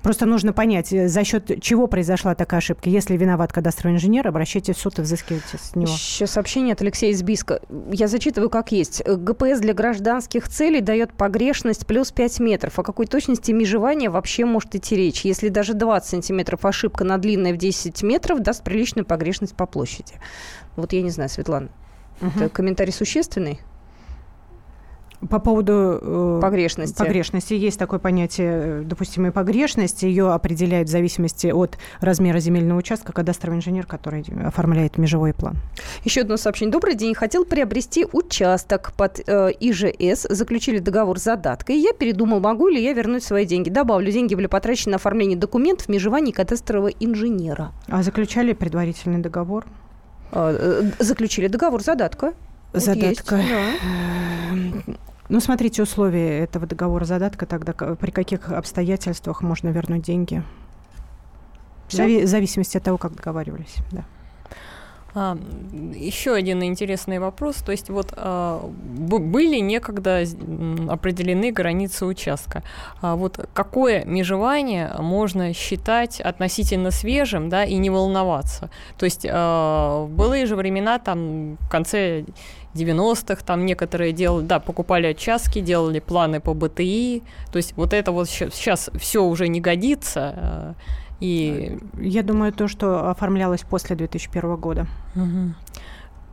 Просто 0.03 0.27
нужно 0.27 0.53
понять, 0.53 0.93
э, 0.93 1.09
за 1.09 1.25
счет 1.25 1.61
чего 1.61 1.87
произошла 1.87 2.35
такая 2.35 2.59
ошибка. 2.59 2.89
Если 2.89 3.17
виноват 3.17 3.53
кадастровый 3.53 3.97
инженер, 3.97 4.27
обращайтесь 4.29 4.77
в 4.77 4.81
суд 4.81 4.99
и 4.99 5.03
взыскивайте 5.03 5.59
с 5.59 5.75
него. 5.75 5.93
Еще 5.93 6.27
сообщение 6.27 6.75
от 6.75 6.83
Алексея 6.83 7.13
из 7.13 7.23
Биска. 7.23 7.61
Я 7.93 8.09
зачитываю 8.09 8.51
как 8.51 8.73
есть. 8.73 9.03
ГПС 9.05 9.61
для 9.61 9.75
гражданских 9.75 10.49
целей 10.49 10.81
дает 10.81 11.13
погрешность 11.13 11.87
плюс 11.87 12.13
5 12.13 12.41
метров. 12.41 12.79
О 12.79 12.83
какой 12.83 13.07
точности 13.07 13.53
межевания 13.53 14.11
вообще 14.11 14.45
может 14.45 14.75
идти 14.75 14.97
речь? 14.97 15.25
Если 15.25 15.49
даже 15.49 15.75
20 15.75 16.09
сантиметров 16.09 16.65
ошибка 16.65 17.05
на 17.05 17.19
длинной 17.19 17.53
в 17.53 17.57
10 17.57 18.03
метров 18.03 18.41
даст 18.41 18.63
приличную 18.63 19.05
погрешность 19.05 19.55
по 19.55 19.67
площади. 19.67 20.15
Вот 20.77 20.93
я 20.93 21.03
не 21.03 21.11
знаю, 21.11 21.29
Светлана, 21.29 21.69
угу. 22.21 22.31
это 22.37 22.49
комментарий 22.49 22.93
существенный? 22.93 23.61
По 25.29 25.41
поводу 25.41 25.99
э, 26.01 26.39
погрешности. 26.41 26.97
погрешности 26.97 27.55
есть 27.55 27.77
такое 27.77 27.99
понятие 27.99 28.53
э, 28.53 28.83
допустимой 28.85 29.33
погрешности. 29.33 30.05
Ее 30.05 30.33
определяют 30.33 30.89
в 30.89 30.93
зависимости 30.93 31.49
от 31.49 31.77
размера 32.01 32.39
земельного 32.39 32.79
участка 32.79 33.13
кадастровый 33.13 33.59
инженер, 33.59 33.85
который 33.85 34.25
оформляет 34.45 34.97
межевой 34.97 35.35
план. 35.35 35.57
Еще 36.05 36.21
одно 36.21 36.37
сообщение. 36.37 36.73
Добрый 36.73 36.95
день. 36.95 37.15
Хотел 37.15 37.45
приобрести 37.45 38.07
участок 38.13 38.93
под 38.97 39.21
э, 39.27 39.51
ИЖС. 39.59 40.29
Заключили 40.31 40.79
договор 40.79 41.19
с 41.19 41.25
задаткой. 41.25 41.79
Я 41.81 41.93
передумал, 41.93 42.39
могу 42.39 42.69
ли 42.69 42.81
я 42.81 42.93
вернуть 42.93 43.25
свои 43.25 43.45
деньги. 43.45 43.71
Добавлю, 43.71 44.13
деньги 44.13 44.37
были 44.37 44.47
потрачены 44.47 44.93
на 44.93 44.97
оформление 44.97 45.37
документов 45.37 45.89
межевания 45.89 46.33
кадастрового 46.33 46.89
инженера. 46.89 47.73
А 47.89 48.05
заключали 48.05 48.53
предварительный 48.53 49.19
договор? 49.19 49.67
Э, 50.31 50.91
э, 51.01 51.03
заключили 51.03 51.49
договор 51.49 51.83
задатка. 51.83 52.35
Задатка. 52.73 53.37
Вот 53.37 53.43
есть, 53.43 54.87
да. 54.87 54.95
Ну, 55.29 55.41
смотрите 55.41 55.83
условия 55.83 56.39
этого 56.41 56.67
договора 56.67 57.05
задатка, 57.05 57.47
тогда 57.47 57.73
при 57.73 58.11
каких 58.11 58.51
обстоятельствах 58.51 59.43
можно 59.43 59.69
вернуть 59.69 60.03
деньги. 60.03 60.43
В 61.89 61.93
зави- 61.93 62.25
зависимости 62.27 62.77
от 62.77 62.85
того, 62.85 62.99
как 62.99 63.15
договаривались, 63.15 63.77
да. 63.91 64.05
А, 65.15 65.39
еще 65.95 66.35
один 66.35 66.63
интересный 66.63 67.19
вопрос. 67.19 67.57
То 67.57 67.73
есть 67.73 67.91
вот 67.91 68.13
а, 68.17 68.61
были 68.69 69.59
некогда 69.59 70.23
определены 70.89 71.51
границы 71.51 72.07
участка. 72.07 72.63
А 73.01 73.17
вот 73.17 73.49
какое 73.53 74.05
межевание 74.05 74.95
можно 74.99 75.53
считать 75.55 76.21
относительно 76.21 76.91
свежим, 76.91 77.49
да, 77.49 77.65
и 77.65 77.77
не 77.77 77.91
волноваться? 77.91 78.71
То 78.99 79.07
есть 79.07 79.27
а, 79.29 80.05
в 80.05 80.11
былые 80.11 80.47
же 80.47 80.57
времена, 80.57 80.99
там, 80.99 81.57
в 81.57 81.69
конце 81.69 82.25
90-х 82.79 83.43
там 83.45 83.67
некоторые 83.67 84.13
делали, 84.13 84.45
да, 84.47 84.61
покупали 84.61 85.11
участки, 85.11 85.61
делали 85.61 86.01
планы 86.01 86.41
по 86.41 86.55
БТИ. 86.55 87.23
То 87.53 87.57
есть 87.57 87.75
вот 87.77 87.93
это 87.93 88.13
вот 88.13 88.29
сейчас 88.29 88.91
все 88.99 89.25
уже 89.25 89.49
не 89.49 89.61
годится. 89.61 90.35
А, 90.37 90.75
и... 91.21 91.79
Я 91.99 92.23
думаю, 92.23 92.53
то, 92.53 92.69
что 92.69 93.11
оформлялось 93.11 93.63
после 93.63 93.97
2001 93.97 94.57
года. 94.57 94.87
Угу. 95.17 95.55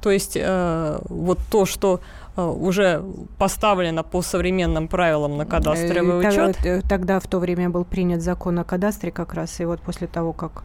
То 0.05 0.11
есть 0.11 0.37
э, 0.39 0.99
вот 1.09 1.39
то, 1.49 1.65
что 1.65 1.99
э, 2.37 2.43
уже 2.43 3.03
поставлено 3.39 4.03
по 4.03 4.21
современным 4.21 4.87
правилам 4.87 5.37
на 5.37 5.47
кадастровый 5.47 6.23
э, 6.23 6.29
учет. 6.29 6.57
Тогда, 6.57 6.81
тогда 6.87 7.19
в 7.19 7.25
то 7.25 7.39
время 7.39 7.71
был 7.71 7.85
принят 7.85 8.21
закон 8.21 8.59
о 8.59 8.63
кадастре 8.63 9.11
как 9.11 9.33
раз, 9.33 9.59
и 9.59 9.65
вот 9.65 9.81
после 9.81 10.05
того, 10.05 10.31
как 10.31 10.63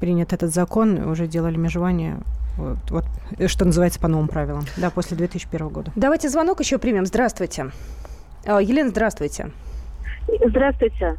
принят 0.00 0.32
этот 0.32 0.52
закон, 0.52 1.06
уже 1.06 1.28
делали 1.28 1.56
межевание 1.56 2.18
вот, 2.60 2.90
вот, 2.90 3.04
э, 3.38 3.46
что 3.48 3.64
называется 3.64 4.00
по 4.00 4.08
новым 4.08 4.28
правилам, 4.28 4.64
да, 4.76 4.90
после 4.90 5.16
2001 5.16 5.68
года. 5.68 5.92
Давайте 5.96 6.28
звонок 6.28 6.60
еще 6.60 6.78
примем. 6.78 7.06
Здравствуйте. 7.06 7.70
А, 8.46 8.60
Елена, 8.60 8.90
здравствуйте. 8.90 9.50
Здравствуйте. 10.44 11.16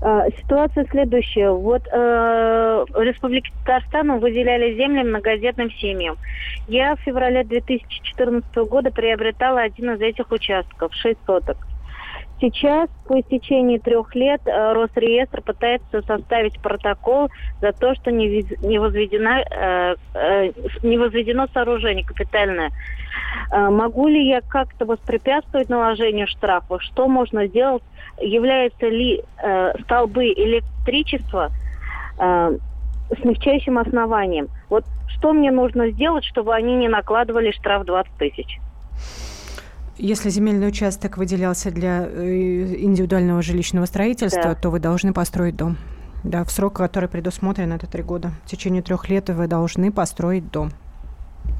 А, 0.00 0.30
ситуация 0.30 0.86
следующая. 0.90 1.50
Вот 1.50 1.82
э, 1.86 2.84
в 2.88 3.02
Республике 3.02 3.50
Татарстан 3.64 4.18
выделяли 4.20 4.76
земли 4.76 5.02
многодетным 5.02 5.70
семьям. 5.72 6.16
Я 6.68 6.94
в 6.96 7.00
феврале 7.00 7.44
2014 7.44 8.54
года 8.68 8.90
приобретала 8.90 9.62
один 9.62 9.94
из 9.94 10.00
этих 10.00 10.30
участков, 10.30 10.94
6 10.94 11.18
соток. 11.26 11.56
Сейчас, 12.40 12.88
по 13.06 13.20
истечении 13.20 13.78
трех 13.78 14.14
лет, 14.14 14.40
э, 14.46 14.72
Росреестр 14.72 15.42
пытается 15.42 16.02
составить 16.02 16.60
протокол 16.60 17.30
за 17.60 17.72
то, 17.72 17.94
что 17.96 18.12
не, 18.12 18.46
не, 18.62 18.78
возведено, 18.78 19.40
э, 19.40 19.96
э, 20.14 20.52
не 20.84 20.98
возведено 20.98 21.48
сооружение 21.52 22.04
капитальное. 22.04 22.70
Могу 23.50 24.08
ли 24.08 24.28
я 24.28 24.40
как-то 24.40 24.84
воспрепятствовать 24.84 25.68
наложению 25.68 26.26
штрафа? 26.28 26.78
Что 26.80 27.08
можно 27.08 27.46
сделать? 27.46 27.82
Являются 28.20 28.86
ли 28.86 29.22
столбы 29.82 30.26
электричества 30.26 31.50
смягчающим 32.16 33.78
основанием? 33.78 34.48
Вот 34.68 34.84
что 35.08 35.32
мне 35.32 35.50
нужно 35.50 35.90
сделать, 35.90 36.24
чтобы 36.24 36.54
они 36.54 36.76
не 36.76 36.88
накладывали 36.88 37.50
штраф 37.50 37.84
20 37.84 38.12
тысяч? 38.18 38.58
Если 39.98 40.30
земельный 40.30 40.68
участок 40.68 41.16
выделялся 41.16 41.72
для 41.72 42.06
э, 42.06 42.76
индивидуального 42.78 43.42
жилищного 43.42 43.84
строительства, 43.86 44.42
Да. 44.42 44.54
то 44.54 44.70
вы 44.70 44.78
должны 44.78 45.12
построить 45.12 45.56
дом. 45.56 45.76
Да, 46.22 46.44
в 46.44 46.50
срок, 46.52 46.74
который 46.74 47.08
предусмотрен, 47.08 47.72
это 47.72 47.86
три 47.88 48.02
года. 48.04 48.30
В 48.44 48.50
течение 48.50 48.80
трех 48.82 49.08
лет 49.08 49.28
вы 49.30 49.48
должны 49.48 49.90
построить 49.90 50.50
дом. 50.52 50.70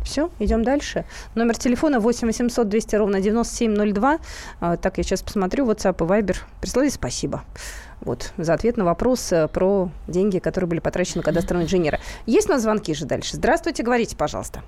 Все, 0.05 0.31
идем 0.39 0.63
дальше. 0.63 1.05
Номер 1.35 1.57
телефона 1.57 1.99
8 1.99 2.29
800 2.29 2.69
200 2.69 2.97
ровно 2.97 3.21
9702. 3.21 4.19
А, 4.61 4.77
Так, 4.77 4.99
я 4.99 5.05
сейчас 5.05 5.23
посмотрю, 5.23 5.67
WhatsApp 5.67 5.97
и 6.05 6.09
Viber. 6.09 6.37
Прислали 6.61 6.89
спасибо. 6.91 7.43
Вот, 8.01 8.33
за 8.37 8.55
ответ 8.55 8.77
на 8.77 8.85
вопрос 8.85 9.33
э, 9.33 9.49
про 9.49 9.91
деньги, 10.07 10.39
которые 10.39 10.69
были 10.69 10.81
потрачены 10.81 11.19
на 11.19 11.23
кадастрового 11.25 11.65
инженера. 11.65 11.99
Есть 12.27 12.49
у 12.49 12.53
нас 12.53 12.63
звонки 12.63 12.95
же 12.95 13.05
дальше? 13.07 13.37
Здравствуйте, 13.37 13.83
говорите, 13.83 14.17
пожалуйста. 14.17 14.63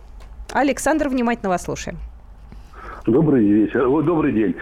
Александр, 0.52 1.09
внимательно 1.09 1.48
вас 1.48 1.62
слушаем. 1.62 1.98
Добрый 3.06 3.46
вечер, 3.46 3.86
добрый 4.02 4.32
день. 4.32 4.54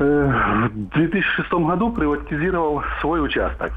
Э, 0.00 0.68
В 0.68 0.88
2006 0.94 1.52
году 1.52 1.92
приватизировал 1.92 2.82
свой 3.00 3.24
участок. 3.24 3.72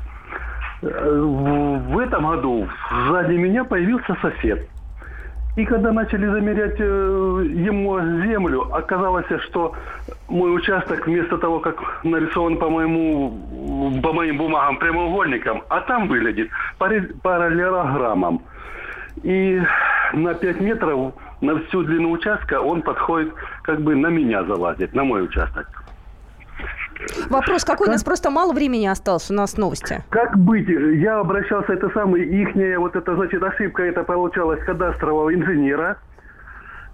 Э, 0.82 1.19
В 1.22 2.00
этом 2.00 2.28
году 2.28 2.67
сзади 3.08 3.34
меня 3.34 3.63
появился 3.63 4.17
сосед. 4.22 4.67
И 5.58 5.65
когда 5.65 5.91
начали 5.91 6.26
замерять 6.26 6.80
э, 6.80 6.84
ему 6.84 8.00
землю, 8.24 8.74
оказалось, 8.74 9.28
что 9.50 9.74
мой 10.28 10.56
участок 10.56 11.06
вместо 11.06 11.38
того, 11.38 11.60
как 11.60 12.04
нарисован 12.04 12.58
по 12.58 12.69
моему 12.69 14.00
по 14.02 14.13
моим 14.13 14.38
бумагам 14.38 14.78
прямоугольником, 14.78 15.62
а 15.69 15.82
там 15.82 16.08
выглядит 16.08 16.50
параллелограммом. 17.22 18.41
И 19.22 19.62
на 20.13 20.34
5 20.34 20.62
метров 20.62 21.13
на 21.41 21.60
всю 21.60 21.84
длину 21.84 22.12
участка 22.12 22.60
он 22.62 22.82
подходит, 22.82 23.34
как 23.63 23.82
бы 23.82 23.95
на 23.95 24.08
меня 24.08 24.43
залазит, 24.43 24.93
на 24.93 25.04
мой 25.04 25.23
участок. 25.23 25.67
Вопрос 27.30 27.63
какой? 27.63 27.88
У 27.88 27.91
нас 27.91 28.04
просто 28.04 28.30
мало 28.30 28.52
времени 28.52 28.86
осталось, 28.86 29.32
у 29.32 29.34
нас 29.34 29.58
новости. 29.58 30.04
Как 30.10 30.38
быть? 30.38 30.67
Я 30.67 31.19
обращался, 31.19 31.73
это 31.73 31.89
самый, 31.91 32.23
ихняя, 32.23 32.78
вот 32.78 32.95
это, 32.95 33.15
значит, 33.15 33.41
ошибка, 33.41 33.84
это 33.84 34.04
получалась 34.04 34.62
кадастрового 34.65 35.34
инженера. 35.34 35.97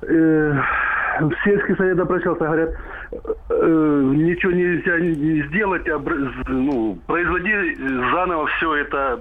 Э, 0.03 0.53
в 1.21 1.31
сельский 1.43 1.75
совет 1.75 1.99
обращался, 1.99 2.43
говорят, 2.43 2.69
э, 3.49 4.01
ничего 4.15 4.51
нельзя 4.51 4.99
не 4.99 5.47
сделать, 5.47 5.87
обр- 5.87 6.31
ну, 6.47 6.99
производи 7.07 7.75
заново 8.13 8.45
все 8.57 8.75
это 8.75 9.19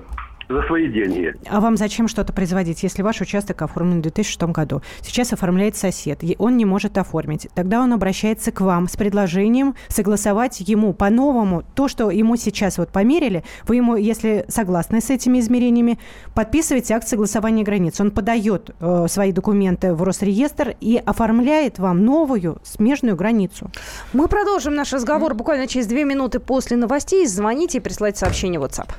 за 0.49 0.63
свои 0.63 0.89
деньги. 0.89 1.35
А 1.49 1.61
вам 1.61 1.77
зачем 1.77 2.09
что-то 2.09 2.33
производить, 2.33 2.83
если 2.83 3.03
ваш 3.03 3.21
участок 3.21 3.63
оформлен 3.63 3.99
в 3.99 4.03
2006 4.03 4.43
году? 4.53 4.83
Сейчас 5.01 5.33
оформляет 5.33 5.77
сосед, 5.77 6.23
и 6.23 6.37
он 6.39 6.57
не 6.57 6.65
может 6.65 6.99
оформить. 6.99 7.49
Тогда 7.55 7.81
он 7.81 7.93
обращается 7.93 8.53
к 8.53 8.61
вам 8.61 8.89
с 8.89 8.97
предложением 8.97 9.75
согласовать 9.89 10.61
ему 10.61 10.93
по-новому 10.93 11.63
то, 11.75 11.89
что 11.89 12.11
ему 12.11 12.37
сейчас 12.37 12.79
вот 12.79 12.91
померили. 12.91 13.45
Вы 13.67 13.77
ему, 13.77 13.97
если 13.97 14.45
согласны 14.49 15.01
с 15.01 15.11
этими 15.11 15.39
измерениями, 15.41 15.99
подписываете 16.35 16.95
акт 16.95 17.09
согласования 17.09 17.65
границ. 17.65 18.01
Он 18.01 18.11
подает 18.11 18.71
э, 18.81 19.07
свои 19.09 19.33
документы 19.33 19.95
в 19.95 20.03
Росреестр 20.03 20.77
и 20.81 21.01
оформляет 21.05 21.79
вам 21.79 22.05
новую 22.05 22.59
смежную 22.63 23.17
границу. 23.17 23.71
Мы 24.13 24.29
продолжим 24.29 24.75
наш 24.75 24.93
разговор 24.93 25.35
буквально 25.35 25.67
через 25.67 25.87
две 25.87 26.05
минуты 26.05 26.41
после 26.41 26.77
новостей. 26.77 27.27
Звоните 27.27 27.79
и 27.79 27.81
присылайте 27.81 28.19
сообщение 28.19 28.61
в 28.61 28.65
WhatsApp. 28.65 28.91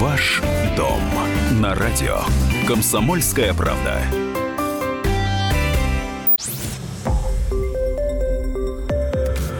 Ваш 0.00 0.40
дом 0.76 1.00
на 1.60 1.74
радио. 1.74 2.20
Комсомольская 2.68 3.52
правда. 3.52 4.00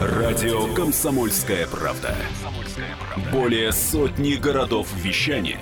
Радио 0.01 0.73
Комсомольская 0.73 1.67
правда. 1.67 2.15
Более 3.33 3.73
сотни 3.73 4.35
городов 4.35 4.87
вещания 4.95 5.59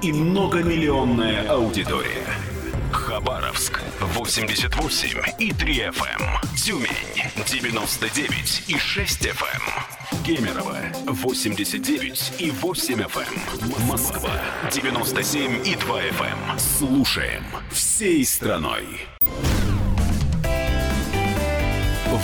и 0.00 0.12
многомиллионная 0.12 1.48
аудитория. 1.48 2.24
Хабаровск 2.96 3.80
88 4.00 5.20
и 5.38 5.52
3 5.52 5.78
FM. 5.88 6.56
Тюмень 6.56 7.44
99 7.46 8.64
и 8.68 8.78
6 8.78 9.26
FM. 9.26 10.24
Кемерово 10.24 10.78
89 11.06 12.32
и 12.38 12.50
8 12.50 12.94
FM. 13.02 13.86
Москва 13.86 14.30
97 14.72 15.66
и 15.66 15.76
2 15.76 16.02
FM. 16.04 16.58
Слушаем 16.58 17.44
всей 17.70 18.24
страной. 18.24 19.06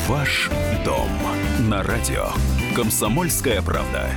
Ваш 0.08 0.48
дом 0.86 1.10
на 1.68 1.82
радио. 1.82 2.28
Комсомольская 2.74 3.60
правда. 3.60 4.10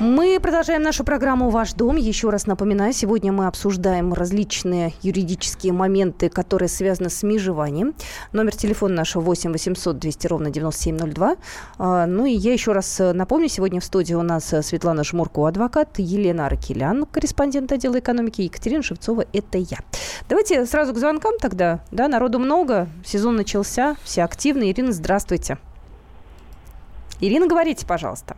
Мы 0.00 0.38
продолжаем 0.40 0.82
нашу 0.82 1.02
программу 1.02 1.50
«Ваш 1.50 1.72
дом». 1.72 1.96
Еще 1.96 2.30
раз 2.30 2.46
напоминаю, 2.46 2.92
сегодня 2.92 3.32
мы 3.32 3.48
обсуждаем 3.48 4.14
различные 4.14 4.92
юридические 5.02 5.72
моменты, 5.72 6.28
которые 6.28 6.68
связаны 6.68 7.10
с 7.10 7.24
межеванием. 7.24 7.96
Номер 8.30 8.54
телефона 8.54 8.94
нашего 8.94 9.22
8 9.22 9.50
800 9.50 9.98
200 9.98 10.26
ровно 10.28 10.50
9702. 10.50 11.36
А, 11.78 12.06
Ну 12.06 12.26
и 12.26 12.30
я 12.30 12.52
еще 12.52 12.70
раз 12.70 13.00
напомню, 13.12 13.48
сегодня 13.48 13.80
в 13.80 13.84
студии 13.84 14.14
у 14.14 14.22
нас 14.22 14.54
Светлана 14.62 15.02
Жмурко, 15.02 15.48
адвокат, 15.48 15.98
Елена 15.98 16.46
Аркелян, 16.46 17.04
корреспондент 17.04 17.72
отдела 17.72 17.98
экономики, 17.98 18.42
Екатерина 18.42 18.84
Шевцова, 18.84 19.24
это 19.32 19.58
я. 19.58 19.78
Давайте 20.28 20.64
сразу 20.66 20.94
к 20.94 20.98
звонкам 20.98 21.38
тогда. 21.40 21.80
Да, 21.90 22.06
народу 22.06 22.38
много, 22.38 22.86
сезон 23.04 23.34
начался, 23.34 23.96
все 24.04 24.22
активны. 24.22 24.70
Ирина, 24.70 24.92
здравствуйте. 24.92 25.58
Ирина, 27.20 27.48
говорите, 27.48 27.84
пожалуйста. 27.84 28.36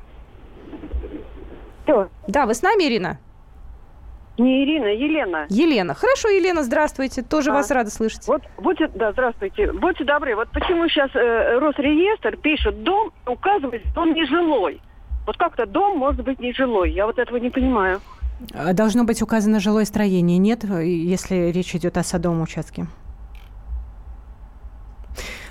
Кто? 1.91 2.09
Да, 2.29 2.47
вы 2.47 2.55
с 2.55 2.63
нами, 2.63 2.85
Ирина? 2.85 3.19
Не 4.39 4.65
Ирина, 4.65 4.87
Елена. 4.87 5.47
Елена. 5.51 5.95
Хорошо, 5.95 6.29
Елена, 6.29 6.63
здравствуйте. 6.63 7.23
Тоже 7.23 7.51
А. 7.51 7.55
вас 7.55 7.71
рада 7.71 7.91
слышать. 7.91 8.27
Вот, 8.27 8.43
будьте, 8.57 8.89
да, 8.95 9.13
здравствуйте. 9.13 9.73
Будьте 9.73 10.05
добры, 10.05 10.35
вот 10.35 10.49
почему 10.51 10.89
сейчас 10.89 11.11
э, 11.15 11.59
Росреестр 11.59 12.37
пишет 12.37 12.83
дом, 12.83 13.13
указывает, 13.27 13.83
что 13.91 14.03
он 14.03 14.15
нежилой. 14.15 14.81
Вот 15.27 15.37
как-то 15.37 15.67
дом 15.67 15.99
может 15.99 16.25
быть 16.25 16.39
нежилой. 16.41 16.91
Я 16.93 17.07
вот 17.07 17.19
этого 17.19 17.37
не 17.37 17.51
понимаю. 17.51 18.01
А 18.55 18.73
Должно 18.73 19.05
быть 19.05 19.21
указано 19.21 19.61
жилое 19.61 19.85
строение, 19.85 20.39
нет, 20.39 20.65
если 20.65 21.51
речь 21.51 21.75
идет 21.75 21.99
о 21.99 22.03
садовом 22.03 22.41
участке? 22.41 22.87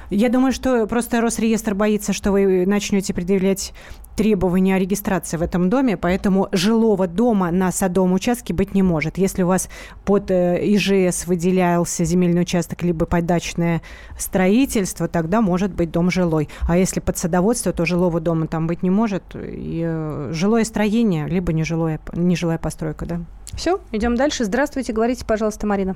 Я 0.10 0.30
думаю, 0.30 0.52
что 0.52 0.88
просто 0.88 1.22
Росреестр 1.22 1.76
боится, 1.76 2.14
что 2.14 2.32
вы 2.32 2.66
начнете 2.66 3.14
предъявлять 3.14 3.74
требования 4.16 4.76
о 4.76 4.80
регистрации 4.80 5.38
в 5.38 5.42
этом 5.42 5.70
доме, 5.70 5.96
поэтому 5.96 6.50
жилого 6.52 7.08
дома 7.08 7.52
на 7.52 7.72
садовом 7.72 8.12
участке 8.14 8.54
быть 8.54 8.74
не 8.74 8.84
может. 8.84 9.18
Если 9.18 9.44
у 9.44 9.48
вас 9.48 9.70
под 10.04 10.30
э, 10.30 10.60
ИЖС 10.76 11.26
выделялся 11.26 12.04
земельный 12.04 12.42
участок 12.42 12.82
либо 12.82 13.06
под 13.06 13.26
дачное 13.26 13.82
строительство, 14.18 15.08
тогда 15.08 15.40
может 15.40 15.74
быть 15.74 15.92
дом 15.92 16.12
жилой. 16.12 16.50
А 16.68 16.78
если 16.78 17.00
под 17.00 17.18
садоводство, 17.18 17.72
то 17.72 17.86
жилого 17.86 18.20
дома 18.20 18.48
там 18.48 18.68
быть 18.68 18.84
не 18.84 18.90
может. 18.90 19.24
И, 19.36 19.84
э, 19.88 20.32
жилое 20.34 20.66
строение, 20.66 21.26
либо 21.28 21.54
нежилое, 21.54 22.02
нежилая 22.12 22.58
постройка, 22.58 23.06
да. 23.06 23.22
Все, 23.54 23.80
идем 23.94 24.16
дальше. 24.16 24.44
Здравствуйте, 24.44 24.92
говорите, 24.92 25.26
пожалуйста, 25.26 25.66
Марина. 25.66 25.96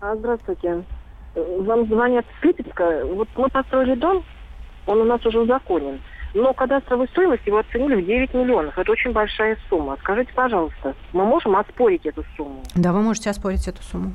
А, 0.00 0.14
здравствуйте. 0.14 0.84
Вам 1.36 1.86
звонят 1.86 2.24
с 2.40 2.44
Липецка. 2.44 3.04
Вот 3.04 3.28
мы 3.36 3.48
построили 3.48 3.94
дом, 3.94 4.24
он 4.86 5.00
у 5.00 5.04
нас 5.04 5.24
уже 5.26 5.40
узаконен. 5.40 6.00
Но 6.34 6.52
кадастровую 6.52 7.08
стоимость 7.08 7.46
его 7.46 7.58
оценили 7.58 7.94
в 7.94 8.06
9 8.06 8.34
миллионов. 8.34 8.76
Это 8.76 8.90
очень 8.92 9.12
большая 9.12 9.56
сумма. 9.68 9.96
Скажите, 10.00 10.32
пожалуйста, 10.34 10.94
мы 11.12 11.24
можем 11.24 11.56
оспорить 11.56 12.04
эту 12.04 12.24
сумму? 12.36 12.62
Да, 12.74 12.92
вы 12.92 13.00
можете 13.00 13.30
оспорить 13.30 13.68
эту 13.68 13.82
сумму. 13.82 14.12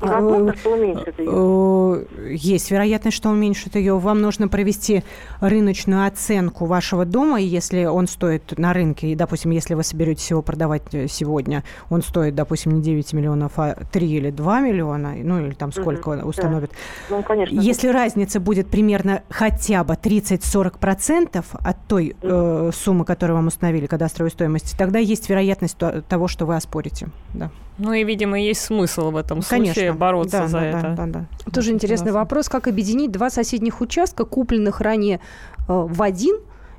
Возможно, 0.00 0.54
что 0.56 0.70
уменьшит 0.74 1.18
ее. 1.18 1.30
Э, 1.30 2.34
Есть 2.34 2.70
вероятность, 2.70 3.16
что 3.16 3.30
уменьшит 3.30 3.74
ее. 3.76 3.96
Вам 3.96 4.20
нужно 4.20 4.48
провести 4.48 5.02
рыночную 5.40 6.06
оценку 6.06 6.66
вашего 6.66 7.06
дома, 7.06 7.40
и 7.40 7.44
если 7.46 7.84
он 7.86 8.06
стоит 8.06 8.58
на 8.58 8.72
рынке, 8.74 9.08
и, 9.08 9.14
допустим, 9.14 9.52
если 9.52 9.72
вы 9.74 9.82
соберетесь 9.82 10.28
его 10.30 10.42
продавать 10.42 10.82
э, 10.92 11.06
сегодня, 11.08 11.64
он 11.88 12.02
стоит, 12.02 12.34
допустим, 12.34 12.72
не 12.74 12.82
9 12.82 13.12
миллионов, 13.14 13.52
а 13.56 13.76
3 13.92 14.06
или 14.06 14.30
2 14.30 14.60
миллиона, 14.60 15.14
ну 15.16 15.40
или 15.46 15.54
там 15.54 15.72
сколько 15.72 16.10
Мгм, 16.10 16.20
да. 16.20 16.26
установят. 16.26 16.70
Ну, 17.08 17.22
конечно. 17.22 17.58
Если 17.58 17.88
разница 17.88 18.40
будет 18.40 18.66
примерно 18.68 19.22
хотя 19.30 19.84
бы 19.84 19.94
30-40% 19.94 21.44
от 21.52 21.76
той 21.88 22.16
э, 22.20 22.70
суммы, 22.74 23.04
которую 23.04 23.36
вам 23.36 23.46
установили, 23.46 23.86
кадастровой 23.86 24.30
стоимости, 24.30 24.74
тогда 24.76 24.98
есть 24.98 25.28
вероятность 25.30 25.76
то- 25.78 26.02
того, 26.02 26.28
что 26.28 26.46
вы 26.46 26.56
оспорите. 26.56 27.08
Да. 27.32 27.50
Ну 27.76 27.92
и, 27.92 28.04
видимо, 28.04 28.40
есть 28.40 28.60
смысл 28.60 29.10
в 29.10 29.16
этом 29.16 29.42
Конечно. 29.48 29.74
случае 29.74 29.92
бороться 29.92 30.38
Да, 30.38 30.46
за 30.48 30.58
да, 30.58 30.64
это. 30.66 30.80
да, 30.82 31.06
да, 31.06 31.06
да. 31.06 31.50
Тоже 31.50 31.72
интересный 31.72 32.08
Согласна. 32.08 32.20
вопрос. 32.20 32.48
Как 32.48 32.66
объединить 32.68 33.10
два 33.10 33.30
соседних 33.30 33.80
участка, 33.80 34.24
купленных 34.24 34.80
ранее 34.80 35.16
э, 35.16 35.62
в 35.68 36.02
один, 36.02 36.36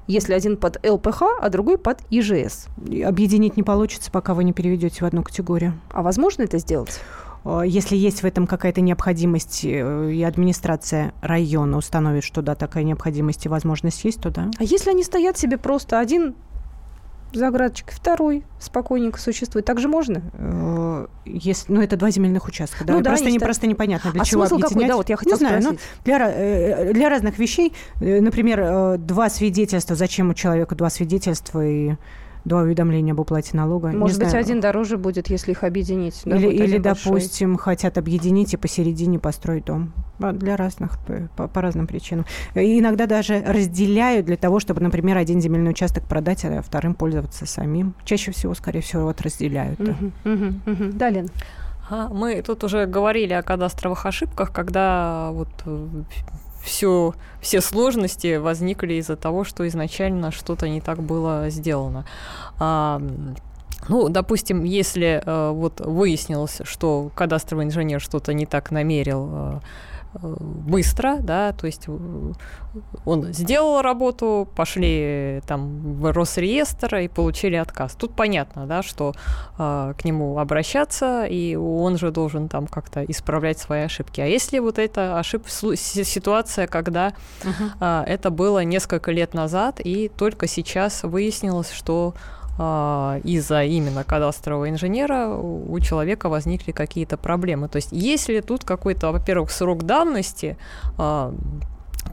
если 0.08 0.34
один 0.34 0.58
под 0.58 0.86
ЛПХ, 0.88 1.24
а 1.42 1.50
другой 1.50 1.78
под 1.78 2.00
ИЖС? 2.10 2.68
Объединить 3.06 3.58
не 3.58 3.64
получится, 3.64 4.12
пока 4.12 4.34
вы 4.34 4.44
не 4.44 4.54
переведете 4.54 5.04
в 5.04 5.08
одну 5.08 5.24
категорию. 5.24 5.74
А 5.92 6.02
возможно 6.04 6.44
это 6.44 6.58
сделать? 6.60 7.00
э, 7.44 7.62
если 7.66 7.96
есть 7.96 8.22
в 8.22 8.26
этом 8.26 8.46
какая-то 8.48 8.82
необходимость, 8.82 9.66
э, 9.66 10.12
и 10.12 10.24
администрация 10.24 11.14
района 11.22 11.78
установит, 11.78 12.24
что 12.24 12.42
да, 12.42 12.56
такая 12.56 12.84
необходимость 12.84 13.46
и 13.46 13.50
возможность 13.50 14.04
есть, 14.04 14.22
то 14.22 14.30
да. 14.30 14.50
А 14.60 14.64
если 14.64 14.90
они 14.92 15.04
стоят 15.04 15.38
себе 15.38 15.58
просто 15.58 16.00
один 16.00 16.36
заградочек, 17.40 17.92
второй 17.92 18.44
спокойненько 18.60 19.20
существует. 19.20 19.66
Так 19.66 19.80
же 19.80 19.88
можно? 19.88 20.22
Э, 20.34 21.08
если, 21.26 21.72
ну, 21.72 21.82
это 21.82 21.98
два 21.98 22.10
земельных 22.12 22.48
участка. 22.48 22.84
Да? 22.86 22.94
Ну, 22.94 23.02
да, 23.02 23.10
просто, 23.12 23.30
не, 23.30 23.38
ста- 23.38 23.46
просто 23.46 23.68
непонятно, 23.68 24.12
для 24.12 24.22
А 24.22 24.26
чего 24.26 24.46
смысл 24.46 24.56
какой? 24.62 24.68
объединять. 24.68 24.90
Да, 24.92 24.98
вот 24.98 25.10
я 25.10 25.18
хотела 25.18 25.34
не 25.34 25.40
знаю, 25.40 25.56
ну, 25.58 25.62
спросить. 25.74 25.82
для, 26.06 26.18
ра- 26.18 26.34
э, 26.36 26.94
для 26.94 27.10
разных 27.10 27.38
вещей, 27.38 27.74
э, 28.02 28.22
например, 28.22 28.60
э, 28.62 28.98
два 28.98 29.30
свидетельства, 29.30 29.96
зачем 29.96 30.30
у 30.30 30.34
человека 30.34 30.76
два 30.76 30.90
свидетельства 30.90 31.66
и 31.66 31.96
два 32.46 32.62
уведомления 32.62 33.14
об 33.14 33.20
уплате 33.20 33.58
налога. 33.58 33.90
Не 33.90 33.98
Может 33.98 34.20
быть, 34.20 34.30
знаю. 34.30 34.44
один 34.46 34.60
дороже 34.62 34.98
будет, 34.98 35.30
если 35.30 35.52
их 35.52 35.64
объединить. 35.64 36.22
да, 36.26 36.38
Или, 36.38 36.48
или 36.50 36.64
один 36.64 36.82
большой. 36.84 37.12
допустим, 37.14 37.58
хотят 37.58 37.98
объединить 37.98 38.54
и 38.54 38.58
посередине 38.58 39.20
построить 39.20 39.66
дом. 39.66 39.92
А, 40.20 40.32
Для 40.32 40.56
разных, 40.56 40.98
п- 41.06 41.28
по, 41.36 41.48
по 41.48 41.62
разным 41.62 41.88
причинам. 41.88 42.26
И 42.54 42.80
иногда 42.80 43.06
даже 43.08 43.42
разделяют 43.46 44.26
для 44.28 44.38
того, 44.38 44.60
чтобы, 44.60 44.82
например, 44.82 45.18
один 45.18 45.42
земельный 45.42 45.72
участок 45.72 46.04
продать, 46.06 46.46
а 46.46 46.62
вторым 46.62 46.94
пользоваться 46.94 47.46
самим. 47.46 47.96
Чаще 48.06 48.32
всего, 48.32 48.54
скорее 48.54 48.82
всего, 48.82 49.04
вот 49.06 49.20
разделяют. 49.22 49.80
да. 49.80 49.92
Мгм, 49.94 50.14
мгм, 50.24 50.62
мгм. 50.66 50.98
Да, 50.98 51.10
Лен? 51.10 51.28
А, 51.90 52.10
Мы 52.10 52.42
тут 52.42 52.64
уже 52.64 52.86
говорили 52.86 53.34
о 53.34 53.42
кадастровых 53.44 54.06
ошибках, 54.06 54.52
когда 54.52 55.30
вот 55.32 55.50
все, 56.66 57.14
все 57.42 57.62
сложности 57.62 58.38
возникли 58.38 58.96
из-за 58.96 59.16
того, 59.16 59.44
что 59.44 59.68
изначально 59.68 60.32
что-то 60.32 60.68
не 60.68 60.82
так 60.82 61.02
было 61.02 61.50
сделано. 61.50 62.06
А, 62.60 63.02
ну, 63.88 64.10
допустим, 64.10 64.64
если 64.64 65.22
э, 65.24 65.52
вот 65.52 65.80
выяснилось, 65.80 66.62
что 66.64 67.12
кадастровый 67.14 67.66
инженер 67.66 68.02
что-то 68.02 68.34
не 68.34 68.48
так 68.48 68.72
намерил 68.72 69.30
э, 69.32 69.60
быстро, 70.22 71.18
да, 71.20 71.54
то 71.54 71.68
есть 71.68 71.84
э, 71.88 72.32
он 73.06 73.34
сделал 73.34 73.82
работу, 73.82 74.48
пошли 74.56 75.42
там 75.48 76.00
в 76.00 76.12
Росреестр 76.12 76.98
и 76.98 77.08
получили 77.08 77.56
отказ. 77.56 77.96
Тут 77.96 78.16
понятно, 78.16 78.66
да, 78.66 78.84
что 78.84 79.14
э, 79.58 79.94
к 79.98 80.06
нему 80.06 80.40
обращаться, 80.40 81.26
и 81.26 81.56
он 81.56 81.98
же 81.98 82.12
должен 82.12 82.48
там 82.50 82.68
как-то 82.68 83.04
исправлять 83.04 83.60
свои 83.60 83.82
ошибки. 83.82 84.22
А 84.22 84.26
если 84.26 84.60
вот 84.60 84.80
эта 84.80 85.20
ошибка, 85.20 85.50
ситуация, 85.76 86.68
когда 86.68 87.14
а, 87.80 88.04
это 88.08 88.30
было 88.30 88.64
несколько 88.64 89.12
лет 89.12 89.34
назад, 89.34 89.80
и 89.80 90.10
только 90.10 90.48
сейчас 90.48 91.04
выяснилось, 91.04 91.72
что 91.72 92.14
из-за 92.58 93.64
именно 93.64 94.04
кадастрового 94.04 94.70
инженера 94.70 95.28
у 95.28 95.78
человека 95.82 96.30
возникли 96.30 96.72
какие-то 96.72 97.18
проблемы. 97.18 97.68
То 97.68 97.78
есть 97.78 97.90
если 97.92 98.40
тут 98.40 98.64
какой-то, 98.64 99.12
во-первых, 99.12 99.52
срок 99.52 99.84
давности, 99.84 100.58
а, 100.98 101.34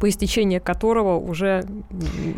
по 0.03 0.09
истечении 0.09 0.59
которого 0.59 1.17
уже 1.17 1.65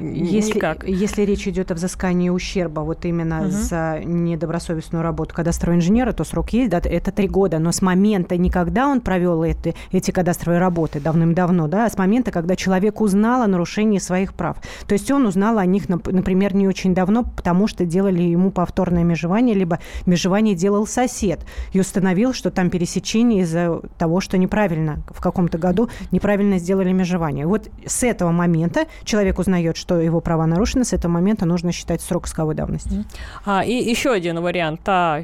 Если, 0.02 0.56
никак. 0.56 0.86
если 0.86 1.22
речь 1.22 1.48
идет 1.48 1.70
о 1.70 1.74
взыскании 1.74 2.28
ущерба 2.28 2.80
вот 2.80 3.06
именно 3.06 3.36
Мгм. 3.40 3.50
за 3.50 4.00
недобросовестную 4.04 5.02
работу 5.02 5.34
кадастрового 5.34 5.78
инженера, 5.78 6.12
то 6.12 6.24
срок 6.24 6.50
есть, 6.50 6.68
да, 6.70 6.82
это 6.84 7.10
три 7.10 7.26
года, 7.26 7.58
но 7.60 7.72
с 7.72 7.80
момента 7.80 8.36
не 8.36 8.50
когда 8.50 8.86
он 8.86 9.00
провел 9.00 9.42
эти, 9.42 9.74
эти 9.92 10.10
кадастровые 10.10 10.60
работы 10.60 11.00
давным-давно, 11.00 11.66
да, 11.66 11.86
а 11.86 11.90
с 11.90 11.96
момента, 11.96 12.30
когда 12.30 12.54
человек 12.54 13.00
узнал 13.00 13.40
о 13.40 13.46
нарушении 13.46 13.98
своих 13.98 14.34
прав. 14.34 14.58
То 14.86 14.92
есть 14.92 15.10
он 15.10 15.24
узнал 15.24 15.56
о 15.56 15.64
них, 15.64 15.86
нап- 15.86 16.12
например, 16.12 16.54
не 16.54 16.68
очень 16.68 16.94
давно, 16.94 17.22
потому 17.22 17.66
что 17.66 17.86
делали 17.86 18.20
ему 18.22 18.50
повторное 18.50 19.04
межевание, 19.04 19.54
либо 19.54 19.78
межевание 20.04 20.54
делал 20.54 20.86
сосед 20.86 21.40
и 21.72 21.80
установил, 21.80 22.34
что 22.34 22.50
там 22.50 22.68
пересечение 22.68 23.40
из-за 23.44 23.80
того, 23.96 24.20
что 24.20 24.36
неправильно 24.36 24.98
в 25.08 25.22
каком-то 25.22 25.56
году 25.56 25.88
неправильно 26.10 26.58
сделали 26.58 26.92
межевание. 26.92 27.53
Вот 27.54 27.70
с 27.86 28.02
этого 28.02 28.32
момента 28.32 28.86
человек 29.04 29.38
узнает, 29.38 29.76
что 29.76 30.00
его 30.00 30.20
права 30.20 30.44
нарушены, 30.44 30.84
с 30.84 30.92
этого 30.92 31.12
момента 31.12 31.46
нужно 31.46 31.70
считать 31.70 32.00
срок 32.00 32.26
исковой 32.26 32.56
давности. 32.56 33.04
А, 33.46 33.62
и 33.64 33.74
еще 33.74 34.10
один 34.10 34.40
вариант. 34.40 34.80
Та 34.82 35.22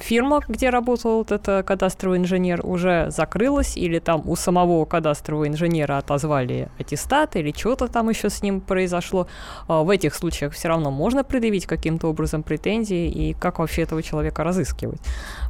фирма, 0.00 0.40
где 0.48 0.70
работал 0.70 1.18
вот 1.18 1.30
этот 1.30 1.64
кадастровый 1.64 2.18
инженер, 2.18 2.62
уже 2.64 3.12
закрылась, 3.12 3.76
или 3.76 4.00
там 4.00 4.22
у 4.28 4.34
самого 4.34 4.86
кадастрового 4.86 5.46
инженера 5.46 5.98
отозвали 5.98 6.68
аттестат, 6.80 7.36
или 7.36 7.54
что-то 7.56 7.86
там 7.86 8.08
еще 8.08 8.28
с 8.28 8.42
ним 8.42 8.60
произошло. 8.60 9.28
А, 9.68 9.84
В 9.84 9.90
этих 9.90 10.16
случаях 10.16 10.54
все 10.54 10.66
равно 10.66 10.90
можно 10.90 11.22
предъявить 11.22 11.66
каким-то 11.66 12.08
образом 12.08 12.42
претензии, 12.42 13.06
и 13.08 13.34
как 13.34 13.60
вообще 13.60 13.82
этого 13.82 14.02
человека 14.02 14.42
разыскивать 14.42 15.00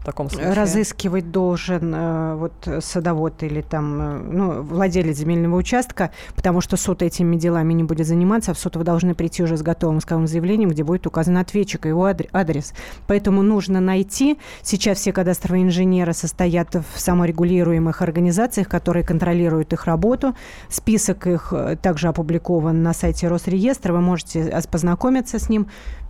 в 0.01 0.05
таком 0.05 0.31
случае? 0.31 0.53
Разыскивать 0.53 1.31
должен 1.31 1.95
э, 1.95 2.35
вот 2.37 2.69
садовод 2.81 3.43
или 3.43 3.61
там 3.61 4.01
э, 4.01 4.19
ну, 4.19 4.63
владелец 4.63 5.17
земельного 5.17 5.57
участка, 5.57 6.11
потому 6.35 6.61
что 6.61 6.77
суд 6.77 7.03
этими 7.03 7.37
делами 7.37 7.73
не 7.73 7.85
будет 7.85 8.07
заниматься, 8.07 8.53
а 8.53 8.55
в 8.55 8.59
суд 8.59 8.77
вы 8.77 8.85
должны 8.85 9.15
прийти 9.15 9.43
уже 9.43 9.57
с 9.57 9.63
готовым 9.63 9.99
исковым 9.99 10.27
заявлением, 10.27 10.71
где 10.71 10.85
будет 10.85 11.07
указан 11.07 11.37
ответчик 11.39 11.87
и 11.87 11.89
его 11.91 12.07
адр- 12.07 12.29
адрес. 12.33 12.73
Поэтому 13.07 13.43
нужно 13.43 13.81
найти. 13.81 14.39
Сейчас 14.63 14.99
все 14.99 15.13
кадастровые 15.13 15.65
инженеры 15.65 16.13
состоят 16.13 16.75
в 16.75 17.01
саморегулируемых 17.01 18.03
организациях, 18.03 18.69
которые 18.69 19.05
контролируют 19.05 19.73
их 19.73 19.85
работу. 19.87 20.35
Список 20.69 21.27
их 21.27 21.53
э, 21.53 21.77
также 21.81 22.09
опубликован 22.09 22.83
на 22.83 22.93
сайте 22.93 23.29
Росреестра. 23.29 23.93
Вы 23.93 24.01
можете 24.01 24.63
познакомиться 24.71 25.39
с 25.39 25.49
ним. 25.49 25.69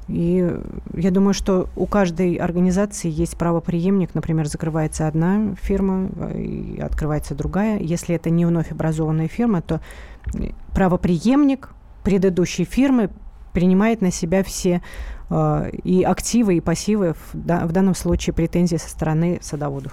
И 0.09 0.41
э, 0.43 0.63
я 0.95 1.11
думаю, 1.11 1.35
что 1.35 1.69
у 1.77 1.87
каждой 1.87 2.35
организации 2.37 3.11
есть 3.11 3.37
правоприемник. 3.37 4.15
Например, 4.15 4.47
закрывается 4.47 5.07
одна 5.07 5.55
фирма, 5.61 6.09
э, 6.17 6.41
и 6.41 6.81
открывается 6.81 7.35
другая. 7.35 7.79
Если 7.79 8.15
это 8.15 8.31
не 8.31 8.47
вновь 8.47 8.73
образованная 8.73 9.29
фирма, 9.29 9.61
то 9.61 9.81
э, 10.35 10.51
правоприемник 10.75 11.71
предыдущей 12.05 12.65
фирмы 12.65 13.11
принимает 13.53 14.01
на 14.01 14.11
себя 14.11 14.43
все 14.43 14.83
и 15.85 16.03
активы, 16.05 16.57
и 16.57 16.61
пассивы, 16.61 17.13
в, 17.15 17.31
да- 17.35 17.67
в 17.67 17.73
данном 17.73 17.95
случае 17.95 18.33
претензии 18.35 18.77
со 18.77 18.89
стороны 18.89 19.39
садоводов. 19.43 19.93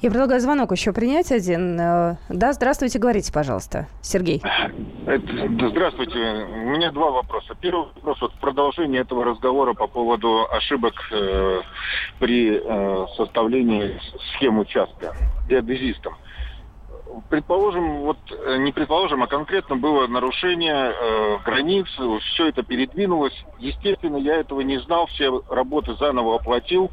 Я 0.00 0.10
предлагаю 0.10 0.40
звонок 0.40 0.72
еще 0.72 0.92
принять 0.92 1.30
один. 1.32 1.78
Э, 1.80 2.16
Да, 2.28 2.52
здравствуйте, 2.52 2.98
говорите, 2.98 3.32
пожалуйста. 3.32 3.86
Сергей. 4.02 4.42
Здравствуйте. 5.04 6.18
У 6.18 6.70
меня 6.70 6.90
два 6.92 7.10
вопроса. 7.10 7.54
Первый 7.60 7.86
вопрос, 7.96 8.20
вот 8.20 8.32
в 8.32 8.38
продолжение 8.40 9.02
этого 9.02 9.24
разговора 9.24 9.74
по 9.74 9.86
поводу 9.86 10.46
ошибок 10.50 10.94
э, 11.12 11.60
при 12.18 12.60
э, 12.62 13.06
составлении 13.16 14.00
схем 14.36 14.58
участка 14.58 15.14
геодезистом. 15.48 16.14
Предположим, 17.28 18.00
вот 18.02 18.18
э, 18.30 18.56
не 18.58 18.72
предположим, 18.72 19.22
а 19.22 19.26
конкретно 19.26 19.76
было 19.76 20.06
нарушение 20.06 20.92
э, 20.92 21.38
границ, 21.44 21.86
все 22.32 22.46
это 22.48 22.62
передвинулось. 22.62 23.34
Естественно, 23.58 24.16
я 24.16 24.36
этого 24.36 24.60
не 24.60 24.78
знал, 24.80 25.06
все 25.06 25.42
работы 25.48 25.94
заново 25.98 26.36
оплатил. 26.36 26.90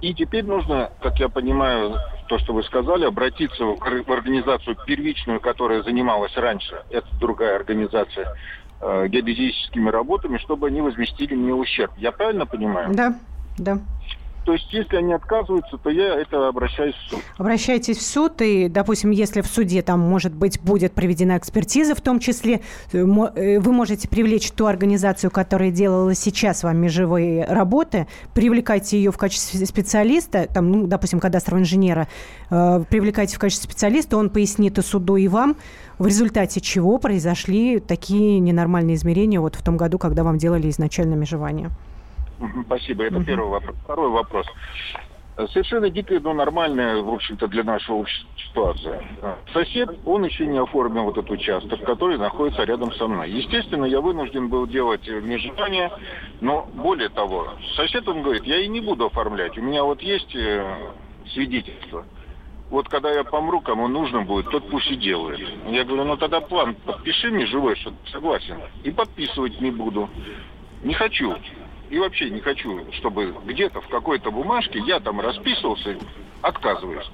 И 0.00 0.14
теперь 0.14 0.44
нужно, 0.44 0.90
как 1.00 1.18
я 1.18 1.28
понимаю, 1.28 1.98
то, 2.28 2.38
что 2.38 2.52
вы 2.52 2.62
сказали, 2.64 3.04
обратиться 3.04 3.64
в 3.64 3.70
ор- 3.80 4.04
в 4.04 4.12
организацию 4.12 4.76
первичную, 4.86 5.40
которая 5.40 5.82
занималась 5.82 6.36
раньше, 6.36 6.82
это 6.90 7.06
другая 7.18 7.56
организация, 7.56 8.28
э, 8.80 9.08
геодезическими 9.08 9.88
работами, 9.90 10.38
чтобы 10.38 10.66
они 10.66 10.80
возместили 10.80 11.34
мне 11.34 11.54
ущерб. 11.54 11.92
Я 11.96 12.12
правильно 12.12 12.46
понимаю? 12.46 12.94
Да, 12.94 13.14
да. 13.56 13.78
То 14.44 14.52
есть, 14.52 14.70
если 14.72 14.96
они 14.96 15.14
отказываются, 15.14 15.78
то 15.78 15.90
я 15.90 16.20
это 16.20 16.48
обращаюсь 16.48 16.94
в 16.94 17.10
суд. 17.10 17.20
Обращайтесь 17.38 17.96
в 17.96 18.02
суд, 18.02 18.42
и, 18.42 18.68
допустим, 18.68 19.10
если 19.10 19.40
в 19.40 19.46
суде 19.46 19.80
там, 19.82 20.00
может 20.00 20.34
быть, 20.34 20.60
будет 20.60 20.92
проведена 20.92 21.38
экспертиза, 21.38 21.94
в 21.94 22.02
том 22.02 22.18
числе 22.18 22.60
э, 22.92 22.98
э, 22.98 23.58
вы 23.58 23.72
можете 23.72 24.06
привлечь 24.06 24.50
ту 24.50 24.66
организацию, 24.66 25.30
которая 25.30 25.70
делала 25.70 26.14
сейчас 26.14 26.62
вам 26.62 26.76
межевые 26.76 27.46
работы, 27.46 28.06
привлекайте 28.34 28.98
ее 28.98 29.10
в 29.10 29.16
качестве 29.16 29.64
специалиста, 29.64 30.46
там, 30.52 30.70
ну, 30.70 30.86
допустим, 30.86 31.20
кадастрового 31.20 31.62
инженера, 31.62 32.06
э, 32.50 32.84
привлекайте 32.90 33.36
в 33.36 33.38
качестве 33.38 33.70
специалиста, 33.70 34.18
он 34.18 34.28
пояснит 34.28 34.76
и 34.76 34.82
суду, 34.82 35.16
и 35.16 35.26
вам, 35.26 35.56
в 35.98 36.06
результате 36.06 36.60
чего 36.60 36.98
произошли 36.98 37.80
такие 37.80 38.40
ненормальные 38.40 38.96
измерения 38.96 39.40
вот 39.40 39.54
в 39.54 39.62
том 39.62 39.78
году, 39.78 39.98
когда 39.98 40.22
вам 40.22 40.36
делали 40.36 40.68
изначально 40.68 41.14
межевание. 41.14 41.70
Спасибо, 42.66 43.04
это 43.04 43.22
первый 43.24 43.50
вопрос. 43.50 43.76
Второй 43.84 44.10
вопрос. 44.10 44.46
Совершенно 45.36 45.90
дикая, 45.90 46.20
но 46.20 46.32
нормальная, 46.32 47.02
в 47.02 47.12
общем-то, 47.12 47.48
для 47.48 47.64
нашего 47.64 47.96
общества 47.96 48.28
ситуация. 48.36 49.02
Э, 49.20 49.34
Сосед, 49.52 49.90
он 50.06 50.24
еще 50.24 50.46
не 50.46 50.58
оформил 50.58 51.04
вот 51.04 51.18
этот 51.18 51.32
участок, 51.32 51.84
который 51.84 52.18
находится 52.18 52.62
рядом 52.62 52.92
со 52.92 53.08
мной. 53.08 53.30
Естественно, 53.30 53.84
я 53.84 54.00
вынужден 54.00 54.48
был 54.48 54.68
делать 54.68 55.08
межевание, 55.08 55.90
но 56.40 56.68
более 56.74 57.08
того, 57.08 57.48
сосед, 57.74 58.06
он 58.08 58.22
говорит, 58.22 58.44
я 58.44 58.60
и 58.60 58.68
не 58.68 58.80
буду 58.80 59.06
оформлять, 59.06 59.58
у 59.58 59.62
меня 59.62 59.82
вот 59.82 60.00
есть 60.02 60.34
э, 60.36 60.92
свидетельство. 61.32 62.04
Вот 62.70 62.88
когда 62.88 63.10
я 63.10 63.24
помру, 63.24 63.60
кому 63.60 63.88
нужно 63.88 64.22
будет, 64.22 64.50
тот 64.50 64.68
пусть 64.70 64.90
и 64.90 64.96
делает. 64.96 65.40
Я 65.68 65.84
говорю, 65.84 66.04
ну 66.04 66.16
тогда 66.16 66.40
план 66.40 66.74
подпиши 66.74 67.30
мне 67.30 67.46
живой, 67.46 67.76
что 67.76 67.92
согласен. 68.10 68.60
И 68.84 68.90
подписывать 68.90 69.60
не 69.60 69.70
буду. 69.70 70.08
Не 70.82 70.94
хочу. 70.94 71.36
И 71.94 71.98
вообще 72.00 72.28
не 72.28 72.40
хочу, 72.40 72.92
чтобы 72.94 73.32
где-то 73.44 73.80
в 73.80 73.86
какой-то 73.86 74.32
бумажке 74.32 74.80
я 74.80 74.98
там 74.98 75.20
расписывался, 75.20 75.96
отказываюсь. 76.42 77.08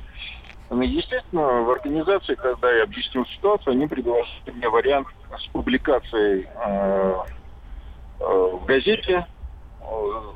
Ну, 0.70 0.80
естественно, 0.80 1.60
в 1.60 1.70
организации, 1.72 2.34
когда 2.34 2.72
я 2.72 2.84
объяснил 2.84 3.26
ситуацию, 3.26 3.72
они 3.72 3.86
предложили 3.86 4.52
мне 4.54 4.70
вариант 4.70 5.08
с 5.38 5.46
публикацией 5.48 6.46
э, 6.46 7.14
э, 8.20 8.24
в 8.24 8.64
газете 8.64 9.26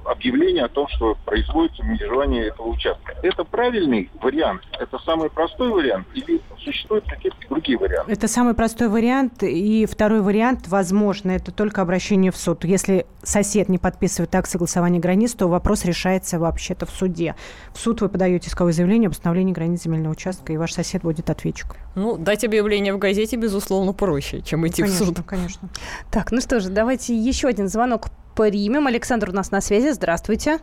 объявление 0.04 0.64
о 0.64 0.68
том, 0.68 0.88
что 0.88 1.16
производится 1.24 1.82
межевание 1.82 2.48
этого 2.48 2.68
участка. 2.68 3.14
Это 3.22 3.44
правильный 3.44 4.10
вариант? 4.20 4.62
Это 4.78 4.98
самый 4.98 5.30
простой 5.30 5.70
вариант? 5.70 6.06
Или 6.14 6.40
существуют 6.58 7.04
какие-то 7.04 7.36
другие 7.48 7.78
варианты? 7.78 8.12
Это 8.12 8.28
самый 8.28 8.54
простой 8.54 8.88
вариант. 8.88 9.42
И 9.42 9.86
второй 9.86 10.20
вариант, 10.20 10.68
возможно, 10.68 11.30
это 11.30 11.52
только 11.52 11.82
обращение 11.82 12.30
в 12.30 12.36
суд. 12.36 12.64
Если 12.64 13.06
сосед 13.22 13.68
не 13.68 13.78
подписывает 13.78 14.34
акт 14.34 14.48
согласования 14.48 14.98
границ, 14.98 15.34
то 15.34 15.48
вопрос 15.48 15.84
решается 15.84 16.38
вообще-то 16.38 16.86
в 16.86 16.90
суде. 16.90 17.34
В 17.72 17.78
суд 17.78 18.00
вы 18.00 18.08
подаете 18.08 18.48
исковое 18.48 18.72
заявление 18.72 19.08
об 19.08 19.12
установлении 19.12 19.52
границ 19.52 19.82
земельного 19.82 20.12
участка, 20.12 20.52
и 20.52 20.56
ваш 20.56 20.72
сосед 20.72 21.02
будет 21.02 21.30
ответчик. 21.30 21.76
Ну, 21.94 22.16
дать 22.16 22.44
объявление 22.44 22.94
в 22.94 22.98
газете, 22.98 23.36
безусловно, 23.36 23.92
проще, 23.92 24.40
чем 24.42 24.66
идти 24.66 24.82
конечно, 24.82 25.04
в 25.04 25.08
суд. 25.08 25.18
Конечно, 25.26 25.68
Так, 26.10 26.32
ну 26.32 26.40
что 26.40 26.60
же, 26.60 26.70
давайте 26.70 27.16
еще 27.16 27.48
один 27.48 27.68
звонок 27.68 28.08
примем. 28.34 28.86
Александр 28.86 29.30
у 29.30 29.32
нас 29.32 29.50
на 29.50 29.60
связи. 29.60 29.90
Здравствуйте. 29.90 30.58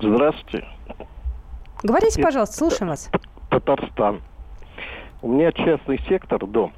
Здравствуйте. 0.00 0.66
Говорите, 1.82 2.22
пожалуйста, 2.22 2.56
слушаем 2.56 2.90
вас. 2.90 3.10
Татарстан. 3.50 4.20
У 5.22 5.28
меня 5.28 5.52
частный 5.52 6.00
сектор, 6.08 6.44
дом. 6.46 6.72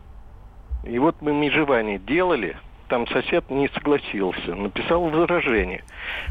И 0.85 0.99
вот 0.99 1.17
мы 1.21 1.33
межевание 1.33 1.99
делали, 1.99 2.57
там 2.89 3.07
сосед 3.09 3.51
не 3.51 3.69
согласился, 3.69 4.55
написал 4.55 5.09
возражение. 5.09 5.85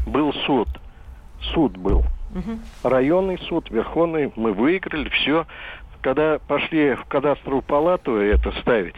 Был 0.06 0.32
суд. 0.46 0.68
Суд 1.52 1.76
был. 1.76 1.98
Угу. 2.34 2.88
Районный 2.88 3.38
суд, 3.48 3.70
Верховный, 3.70 4.32
мы 4.36 4.52
выиграли, 4.52 5.08
все. 5.10 5.46
Когда 6.00 6.38
пошли 6.38 6.94
в 6.94 7.04
кадастровую 7.04 7.62
палату 7.62 8.16
это 8.16 8.52
ставить, 8.60 8.96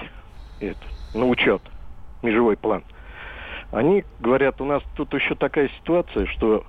это, 0.61 0.81
на 1.15 1.27
учет, 1.27 1.63
межевой 2.23 2.57
план– 2.57 2.85
они 3.73 4.05
говорят, 4.19 4.61
у 4.61 4.65
нас 4.65 4.83
тут 4.97 5.15
еще 5.15 5.35
такая 5.35 5.69
ситуация, 5.81 6.27
что 6.27 6.65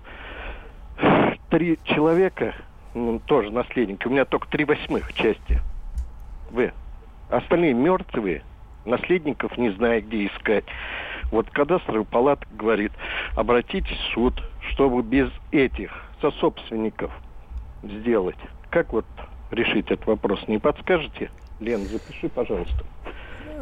три 1.50 1.80
человека, 1.84 2.54
ну, 2.94 3.20
тоже 3.20 3.52
наследники, 3.52 4.08
у 4.08 4.12
меня 4.12 4.26
только 4.26 4.48
три 4.48 4.66
восьмых 4.66 5.14
части. 5.14 5.62
Вы. 6.52 6.74
Остальные 7.30 7.74
мертвые, 7.74 8.44
наследников 8.86 9.58
не 9.58 9.70
знаю, 9.72 10.02
где 10.02 10.28
искать. 10.28 10.66
Вот 11.32 11.50
кадастровый 11.50 12.06
палат 12.06 12.40
говорит, 12.52 12.92
обратитесь 13.36 13.98
в 13.98 14.14
суд, 14.14 14.44
чтобы 14.72 15.02
без 15.02 15.30
этих 15.52 15.92
сособственников 16.20 17.12
сделать. 17.84 18.38
Как 18.70 18.92
вот 18.92 19.06
решить 19.50 19.90
этот 19.90 20.06
вопрос? 20.08 20.46
Не 20.48 20.60
подскажете? 20.60 21.32
Лен, 21.60 21.86
запиши, 21.86 22.28
пожалуйста. 22.30 22.84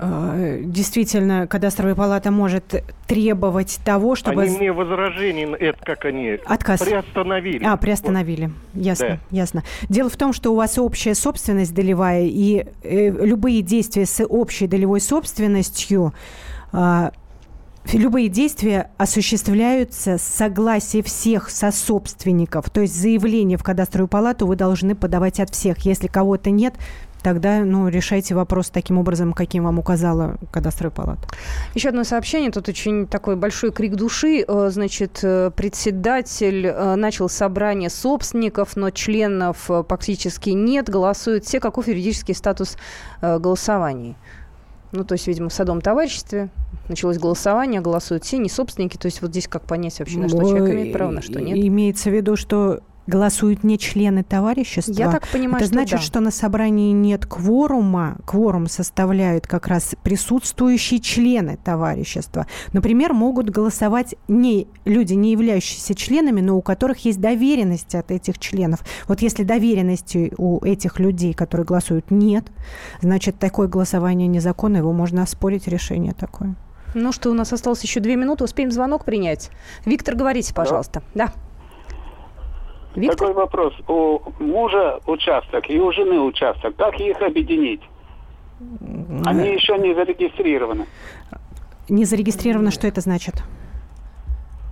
Э, 0.01 0.61
действительно, 0.63 1.45
кадастровая 1.45 1.93
палата 1.93 2.31
может 2.31 2.83
требовать 3.05 3.79
того, 3.83 4.15
чтобы... 4.15 4.43
Они 4.43 4.57
мне 4.57 4.71
возражение, 4.71 5.53
это 5.57 5.83
как 5.83 6.05
они... 6.05 6.39
Отказ. 6.45 6.81
Приостановили. 6.81 7.65
А, 7.65 7.75
приостановили. 7.75 8.45
Вот. 8.45 8.85
Ясно, 8.85 9.07
да. 9.07 9.19
ясно. 9.29 9.63
Дело 9.89 10.09
в 10.09 10.15
том, 10.15 10.31
что 10.31 10.51
у 10.51 10.55
вас 10.55 10.77
общая 10.77 11.15
собственность 11.15 11.73
долевая, 11.73 12.23
и 12.23 12.65
э, 12.81 13.09
любые 13.09 13.61
действия 13.61 14.05
с 14.05 14.23
общей 14.23 14.67
долевой 14.67 15.01
собственностью 15.01 16.13
э, 16.71 17.09
Любые 17.93 18.27
действия 18.27 18.91
осуществляются 18.97 20.19
с 20.19 20.21
согласия 20.21 21.01
всех 21.01 21.49
сособственников. 21.49 22.69
То 22.69 22.81
есть 22.81 22.93
заявление 22.93 23.57
в 23.57 23.63
кадастровую 23.63 24.07
палату 24.07 24.45
вы 24.45 24.55
должны 24.55 24.93
подавать 24.95 25.39
от 25.39 25.49
всех. 25.49 25.79
Если 25.79 26.07
кого-то 26.07 26.51
нет, 26.51 26.75
тогда 27.21 27.59
ну, 27.63 27.87
решайте 27.87 28.35
вопрос 28.35 28.69
таким 28.69 28.97
образом, 28.97 29.33
каким 29.33 29.63
вам 29.63 29.79
указала 29.79 30.37
кадастровая 30.51 30.91
палата. 30.91 31.27
Еще 31.73 31.89
одно 31.89 32.03
сообщение. 32.03 32.51
Тут 32.51 32.69
очень 32.69 33.07
такой 33.07 33.35
большой 33.35 33.71
крик 33.71 33.95
души. 33.95 34.43
Э, 34.47 34.69
значит, 34.71 35.19
э, 35.23 35.51
председатель 35.55 36.67
э, 36.67 36.95
начал 36.95 37.29
собрание 37.29 37.89
собственников, 37.89 38.75
но 38.75 38.89
членов 38.89 39.69
практически 39.87 40.51
нет. 40.51 40.89
Голосуют 40.89 41.45
все. 41.45 41.59
Каков 41.59 41.87
юридический 41.87 42.33
статус 42.33 42.77
голосований? 43.21 44.15
Ну, 44.91 45.03
то 45.03 45.13
есть, 45.13 45.27
видимо, 45.27 45.49
в 45.49 45.53
садом 45.53 45.81
товариществе 45.81 46.49
началось 46.87 47.19
голосование, 47.19 47.79
голосуют 47.79 48.23
все, 48.23 48.37
не 48.37 48.49
собственники. 48.49 48.97
То 48.97 49.05
есть 49.05 49.21
вот 49.21 49.31
здесь 49.31 49.47
как 49.47 49.63
понять 49.63 49.99
вообще, 49.99 50.17
на 50.17 50.27
что 50.27 50.39
человек 50.39 50.73
имеет 50.73 50.93
право, 50.93 51.11
на 51.11 51.21
что 51.21 51.39
нет? 51.39 51.57
Имеется 51.57 52.09
в 52.09 52.13
виду, 52.13 52.35
что 52.35 52.81
голосуют 53.09 53.63
не 53.63 53.77
члены 53.77 54.23
товарищества. 54.23 54.93
Я 54.93 55.11
так 55.11 55.27
понимаю, 55.27 55.57
Это 55.57 55.65
что 55.65 55.73
значит, 55.73 55.99
да. 55.99 56.05
что 56.05 56.19
на 56.21 56.31
собрании 56.31 56.93
нет 56.93 57.25
кворума. 57.25 58.17
Кворум 58.25 58.67
составляют 58.67 59.47
как 59.47 59.67
раз 59.67 59.95
присутствующие 60.03 60.99
члены 61.01 61.57
товарищества. 61.57 62.47
Например, 62.71 63.13
могут 63.13 63.49
голосовать 63.49 64.15
не 64.27 64.67
люди, 64.85 65.13
не 65.13 65.31
являющиеся 65.31 65.95
членами, 65.95 66.41
но 66.41 66.55
у 66.55 66.61
которых 66.61 67.03
есть 67.05 67.19
доверенности 67.19 67.97
от 67.97 68.11
этих 68.11 68.39
членов. 68.39 68.81
Вот 69.07 69.21
если 69.21 69.43
доверенности 69.43 70.31
у 70.37 70.63
этих 70.63 70.99
людей, 70.99 71.33
которые 71.33 71.65
голосуют, 71.65 72.11
нет, 72.11 72.45
значит, 73.01 73.39
такое 73.39 73.67
голосование 73.67 74.27
незаконно, 74.27 74.77
его 74.77 74.93
можно 74.93 75.23
оспорить 75.23 75.67
решение 75.67 76.13
такое. 76.13 76.55
Ну 76.95 77.11
что, 77.11 77.29
у 77.29 77.33
нас 77.33 77.53
осталось 77.53 77.83
еще 77.83 77.99
две 77.99 78.15
минуты, 78.15 78.43
успеем 78.43 78.71
звонок 78.71 79.05
принять. 79.05 79.49
Виктор, 79.85 80.15
говорите, 80.15 80.53
пожалуйста. 80.53 81.03
Да. 81.13 81.27
да. 81.27 81.33
Виктор? 82.95 83.17
Такой 83.17 83.33
вопрос. 83.33 83.73
У 83.87 84.19
мужа 84.39 84.99
участок 85.05 85.69
и 85.69 85.79
у 85.79 85.91
жены 85.91 86.19
участок. 86.19 86.75
Как 86.75 86.99
их 86.99 87.21
объединить? 87.21 87.81
Они 89.25 89.53
еще 89.53 89.77
не 89.77 89.93
зарегистрированы. 89.93 90.85
Не 91.87 92.05
зарегистрировано, 92.05 92.71
что 92.71 92.87
это 92.87 93.01
значит? 93.01 93.35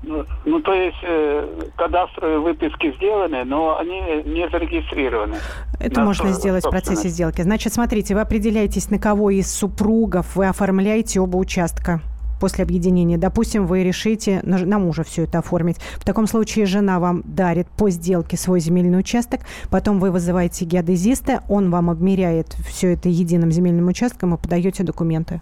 Ну, 0.04 0.26
ну 0.46 0.62
то 0.62 0.74
есть 0.74 0.98
э, 1.04 1.70
кадастровые 1.76 2.40
выписки 2.40 2.94
сделаны, 2.96 3.44
но 3.44 3.78
они 3.78 4.00
не 4.26 4.48
зарегистрированы. 4.50 5.38
Это 5.80 6.02
можно 6.02 6.32
сделать 6.32 6.66
в 6.66 6.70
процессе 6.70 7.10
сделки. 7.10 7.42
Значит, 7.42 7.74
смотрите, 7.74 8.14
вы 8.14 8.22
определяетесь, 8.22 8.90
на 8.90 9.00
кого 9.00 9.32
из 9.32 9.52
супругов 9.52 10.36
вы 10.36 10.48
оформляете 10.48 11.20
оба 11.20 11.38
участка 11.38 12.02
после 12.40 12.64
объединения. 12.64 13.18
Допустим, 13.18 13.66
вы 13.66 13.84
решите 13.84 14.42
на, 14.44 14.58
на 14.60 14.80
мужа 14.80 15.04
все 15.04 15.24
это 15.24 15.40
оформить. 15.40 15.78
В 15.96 16.06
таком 16.06 16.28
случае 16.28 16.66
жена 16.66 17.00
вам 17.00 17.24
дарит 17.26 17.68
по 17.68 17.90
сделке 17.90 18.38
свой 18.38 18.60
земельный 18.60 19.00
участок, 19.00 19.42
потом 19.70 20.00
вы 20.00 20.12
вызываете 20.12 20.66
геодезиста, 20.66 21.44
он 21.50 21.70
вам 21.72 21.90
обмеряет 21.90 22.56
все 22.68 22.94
это 22.94 23.10
единым 23.10 23.52
земельным 23.52 23.88
участком 23.88 24.36
и 24.36 24.38
подаете 24.38 24.84
документы. 24.84 25.42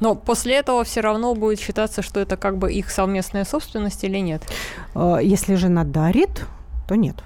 Но 0.00 0.14
после 0.14 0.56
этого 0.56 0.84
все 0.84 1.00
равно 1.00 1.34
будет 1.34 1.60
считаться, 1.60 2.02
что 2.02 2.20
это 2.20 2.36
как 2.36 2.58
бы 2.58 2.72
их 2.72 2.90
совместная 2.90 3.44
собственность 3.44 4.04
или 4.04 4.18
нет? 4.18 4.42
А, 4.94 5.18
если 5.18 5.54
жена 5.54 5.84
дарит, 5.84 6.46
то 6.88 6.94
нет. 6.94 7.16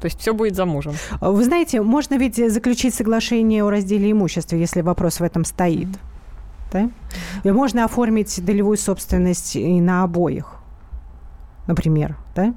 То 0.00 0.06
есть 0.06 0.18
все 0.18 0.32
будет 0.32 0.56
за 0.56 0.64
мужем. 0.64 0.94
Вы 1.20 1.44
знаете, 1.44 1.82
можно 1.82 2.16
ведь 2.16 2.36
заключить 2.36 2.94
соглашение 2.94 3.62
о 3.62 3.70
разделе 3.70 4.10
имущества, 4.10 4.56
если 4.56 4.80
вопрос 4.80 5.20
в 5.20 5.22
этом 5.22 5.44
стоит. 5.44 5.88
Mm-hmm. 5.88 6.09
Да? 6.72 6.90
И 7.42 7.50
можно 7.50 7.84
оформить 7.84 8.44
долевую 8.44 8.76
собственность 8.76 9.56
и 9.56 9.80
на 9.80 10.02
обоих, 10.02 10.56
например. 11.66 12.16
Да? 12.34 12.54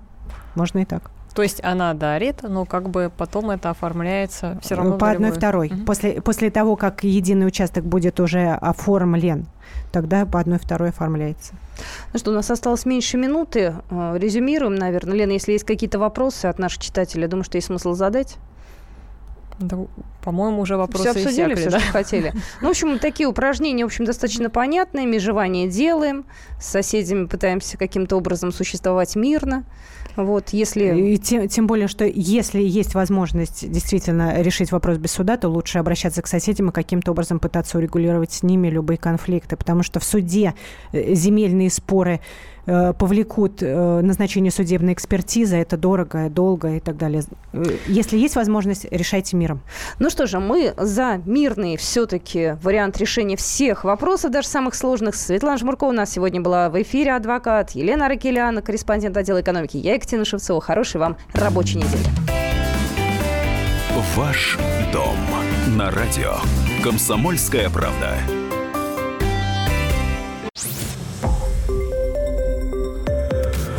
Можно 0.56 0.80
и 0.80 0.86
так. 0.86 1.12
То 1.34 1.42
есть 1.42 1.64
она 1.64 1.94
дарит, 1.94 2.44
но 2.44 2.66
как 2.66 2.90
бы 2.90 3.12
потом 3.16 3.50
это 3.50 3.72
оформляется 3.72 4.60
все 4.62 4.76
равно. 4.76 4.98
По 4.98 5.10
одной 5.10 5.32
второй. 5.32 5.70
Угу. 5.70 5.86
После, 5.86 6.22
после 6.22 6.52
того, 6.52 6.76
как 6.76 7.04
единый 7.04 7.48
участок 7.48 7.86
будет 7.86 8.20
уже 8.20 8.52
оформлен, 8.52 9.48
тогда 9.92 10.28
по 10.28 10.40
одной 10.40 10.60
второй 10.60 10.90
оформляется. 10.90 11.54
Ну 12.14 12.20
что, 12.20 12.32
у 12.32 12.34
нас 12.36 12.52
осталось 12.52 12.86
меньше 12.86 13.18
минуты. 13.18 13.76
Э, 13.90 14.16
резюмируем, 14.18 14.76
наверное. 14.76 15.16
Лена, 15.16 15.32
если 15.32 15.54
есть 15.54 15.66
какие-то 15.66 15.98
вопросы 15.98 16.46
от 16.46 16.60
наших 16.60 16.84
читателей, 16.84 17.24
я 17.24 17.28
думаю, 17.28 17.44
что 17.44 17.58
есть 17.58 17.68
смысл 17.68 17.94
задать. 17.94 18.38
Да, 19.60 19.78
по-моему, 20.24 20.62
уже 20.62 20.78
вопросы 20.78 21.12
все 21.12 21.20
обсудили, 21.20 21.54
иссякли, 21.54 21.56
все, 21.56 21.70
да? 21.70 21.80
что 21.80 21.92
хотели. 21.92 22.34
Ну, 22.62 22.68
в 22.68 22.72
общем, 22.72 22.98
такие 22.98 23.28
упражнения, 23.28 23.84
в 23.84 23.88
общем, 23.88 24.06
достаточно 24.06 24.50
понятные. 24.50 25.06
Межевание 25.06 25.68
делаем, 25.68 26.26
с 26.60 26.68
соседями 26.68 27.26
пытаемся 27.26 27.78
каким-то 27.78 28.16
образом 28.16 28.52
существовать 28.52 29.16
мирно. 29.16 29.66
Вот, 30.16 30.50
если... 30.50 31.14
И 31.14 31.18
тем, 31.18 31.48
тем 31.48 31.68
более, 31.68 31.88
что 31.88 32.06
если 32.06 32.62
есть 32.62 32.94
возможность 32.94 33.70
действительно 33.70 34.42
решить 34.42 34.72
вопрос 34.72 34.98
без 34.98 35.12
суда, 35.12 35.38
то 35.38 35.50
лучше 35.50 35.80
обращаться 35.80 36.22
к 36.22 36.28
соседям 36.28 36.70
и 36.70 36.72
каким-то 36.72 37.12
образом 37.12 37.40
пытаться 37.40 37.78
урегулировать 37.78 38.32
с 38.32 38.44
ними 38.44 38.70
любые 38.70 38.98
конфликты. 38.98 39.58
Потому 39.58 39.84
что 39.84 40.00
в 40.00 40.04
суде 40.04 40.54
э, 40.92 41.14
земельные 41.16 41.70
споры 41.70 42.22
повлекут 42.66 43.62
э, 43.62 44.02
назначение 44.02 44.52
судебной 44.52 44.94
экспертизы, 44.94 45.58
это 45.58 45.78
дорого, 45.78 46.30
долго 46.30 46.76
и 46.76 46.80
так 46.80 46.98
далее. 46.98 47.24
Э, 47.52 47.64
если 47.88 48.18
есть 48.18 48.36
возможность, 48.36 48.86
решайте 48.90 49.36
миром. 49.36 49.62
Ну 50.00 50.10
что 50.10 50.28
же, 50.28 50.40
мы 50.40 50.74
за 50.78 51.22
мирный 51.26 51.78
все-таки 51.78 52.56
вариант 52.62 52.98
решения 52.98 53.36
всех 53.36 53.84
вопросов, 53.84 54.32
даже 54.32 54.48
самых 54.48 54.76
сложных. 54.76 55.16
Светлана 55.16 55.58
Жмуркова 55.58 55.90
у 55.90 55.94
нас 55.94 56.12
сегодня 56.12 56.42
была 56.42 56.70
в 56.70 56.82
эфире, 56.82 57.14
адвокат, 57.14 57.72
Елена 57.72 58.08
Ракеляна, 58.08 58.62
корреспондент 58.62 59.18
отдела 59.18 59.42
экономики. 59.42 59.78
Я 59.78 59.96
Екатерина 59.96 60.26
Шевцова. 60.26 60.62
Хорошей 60.62 61.00
вам 61.00 61.18
рабочей 61.34 61.78
недели. 61.78 62.06
Ваш 64.16 64.58
дом 64.92 65.18
на 65.78 65.92
радио. 65.92 66.36
Комсомольская 66.84 67.70
правда. 67.70 68.43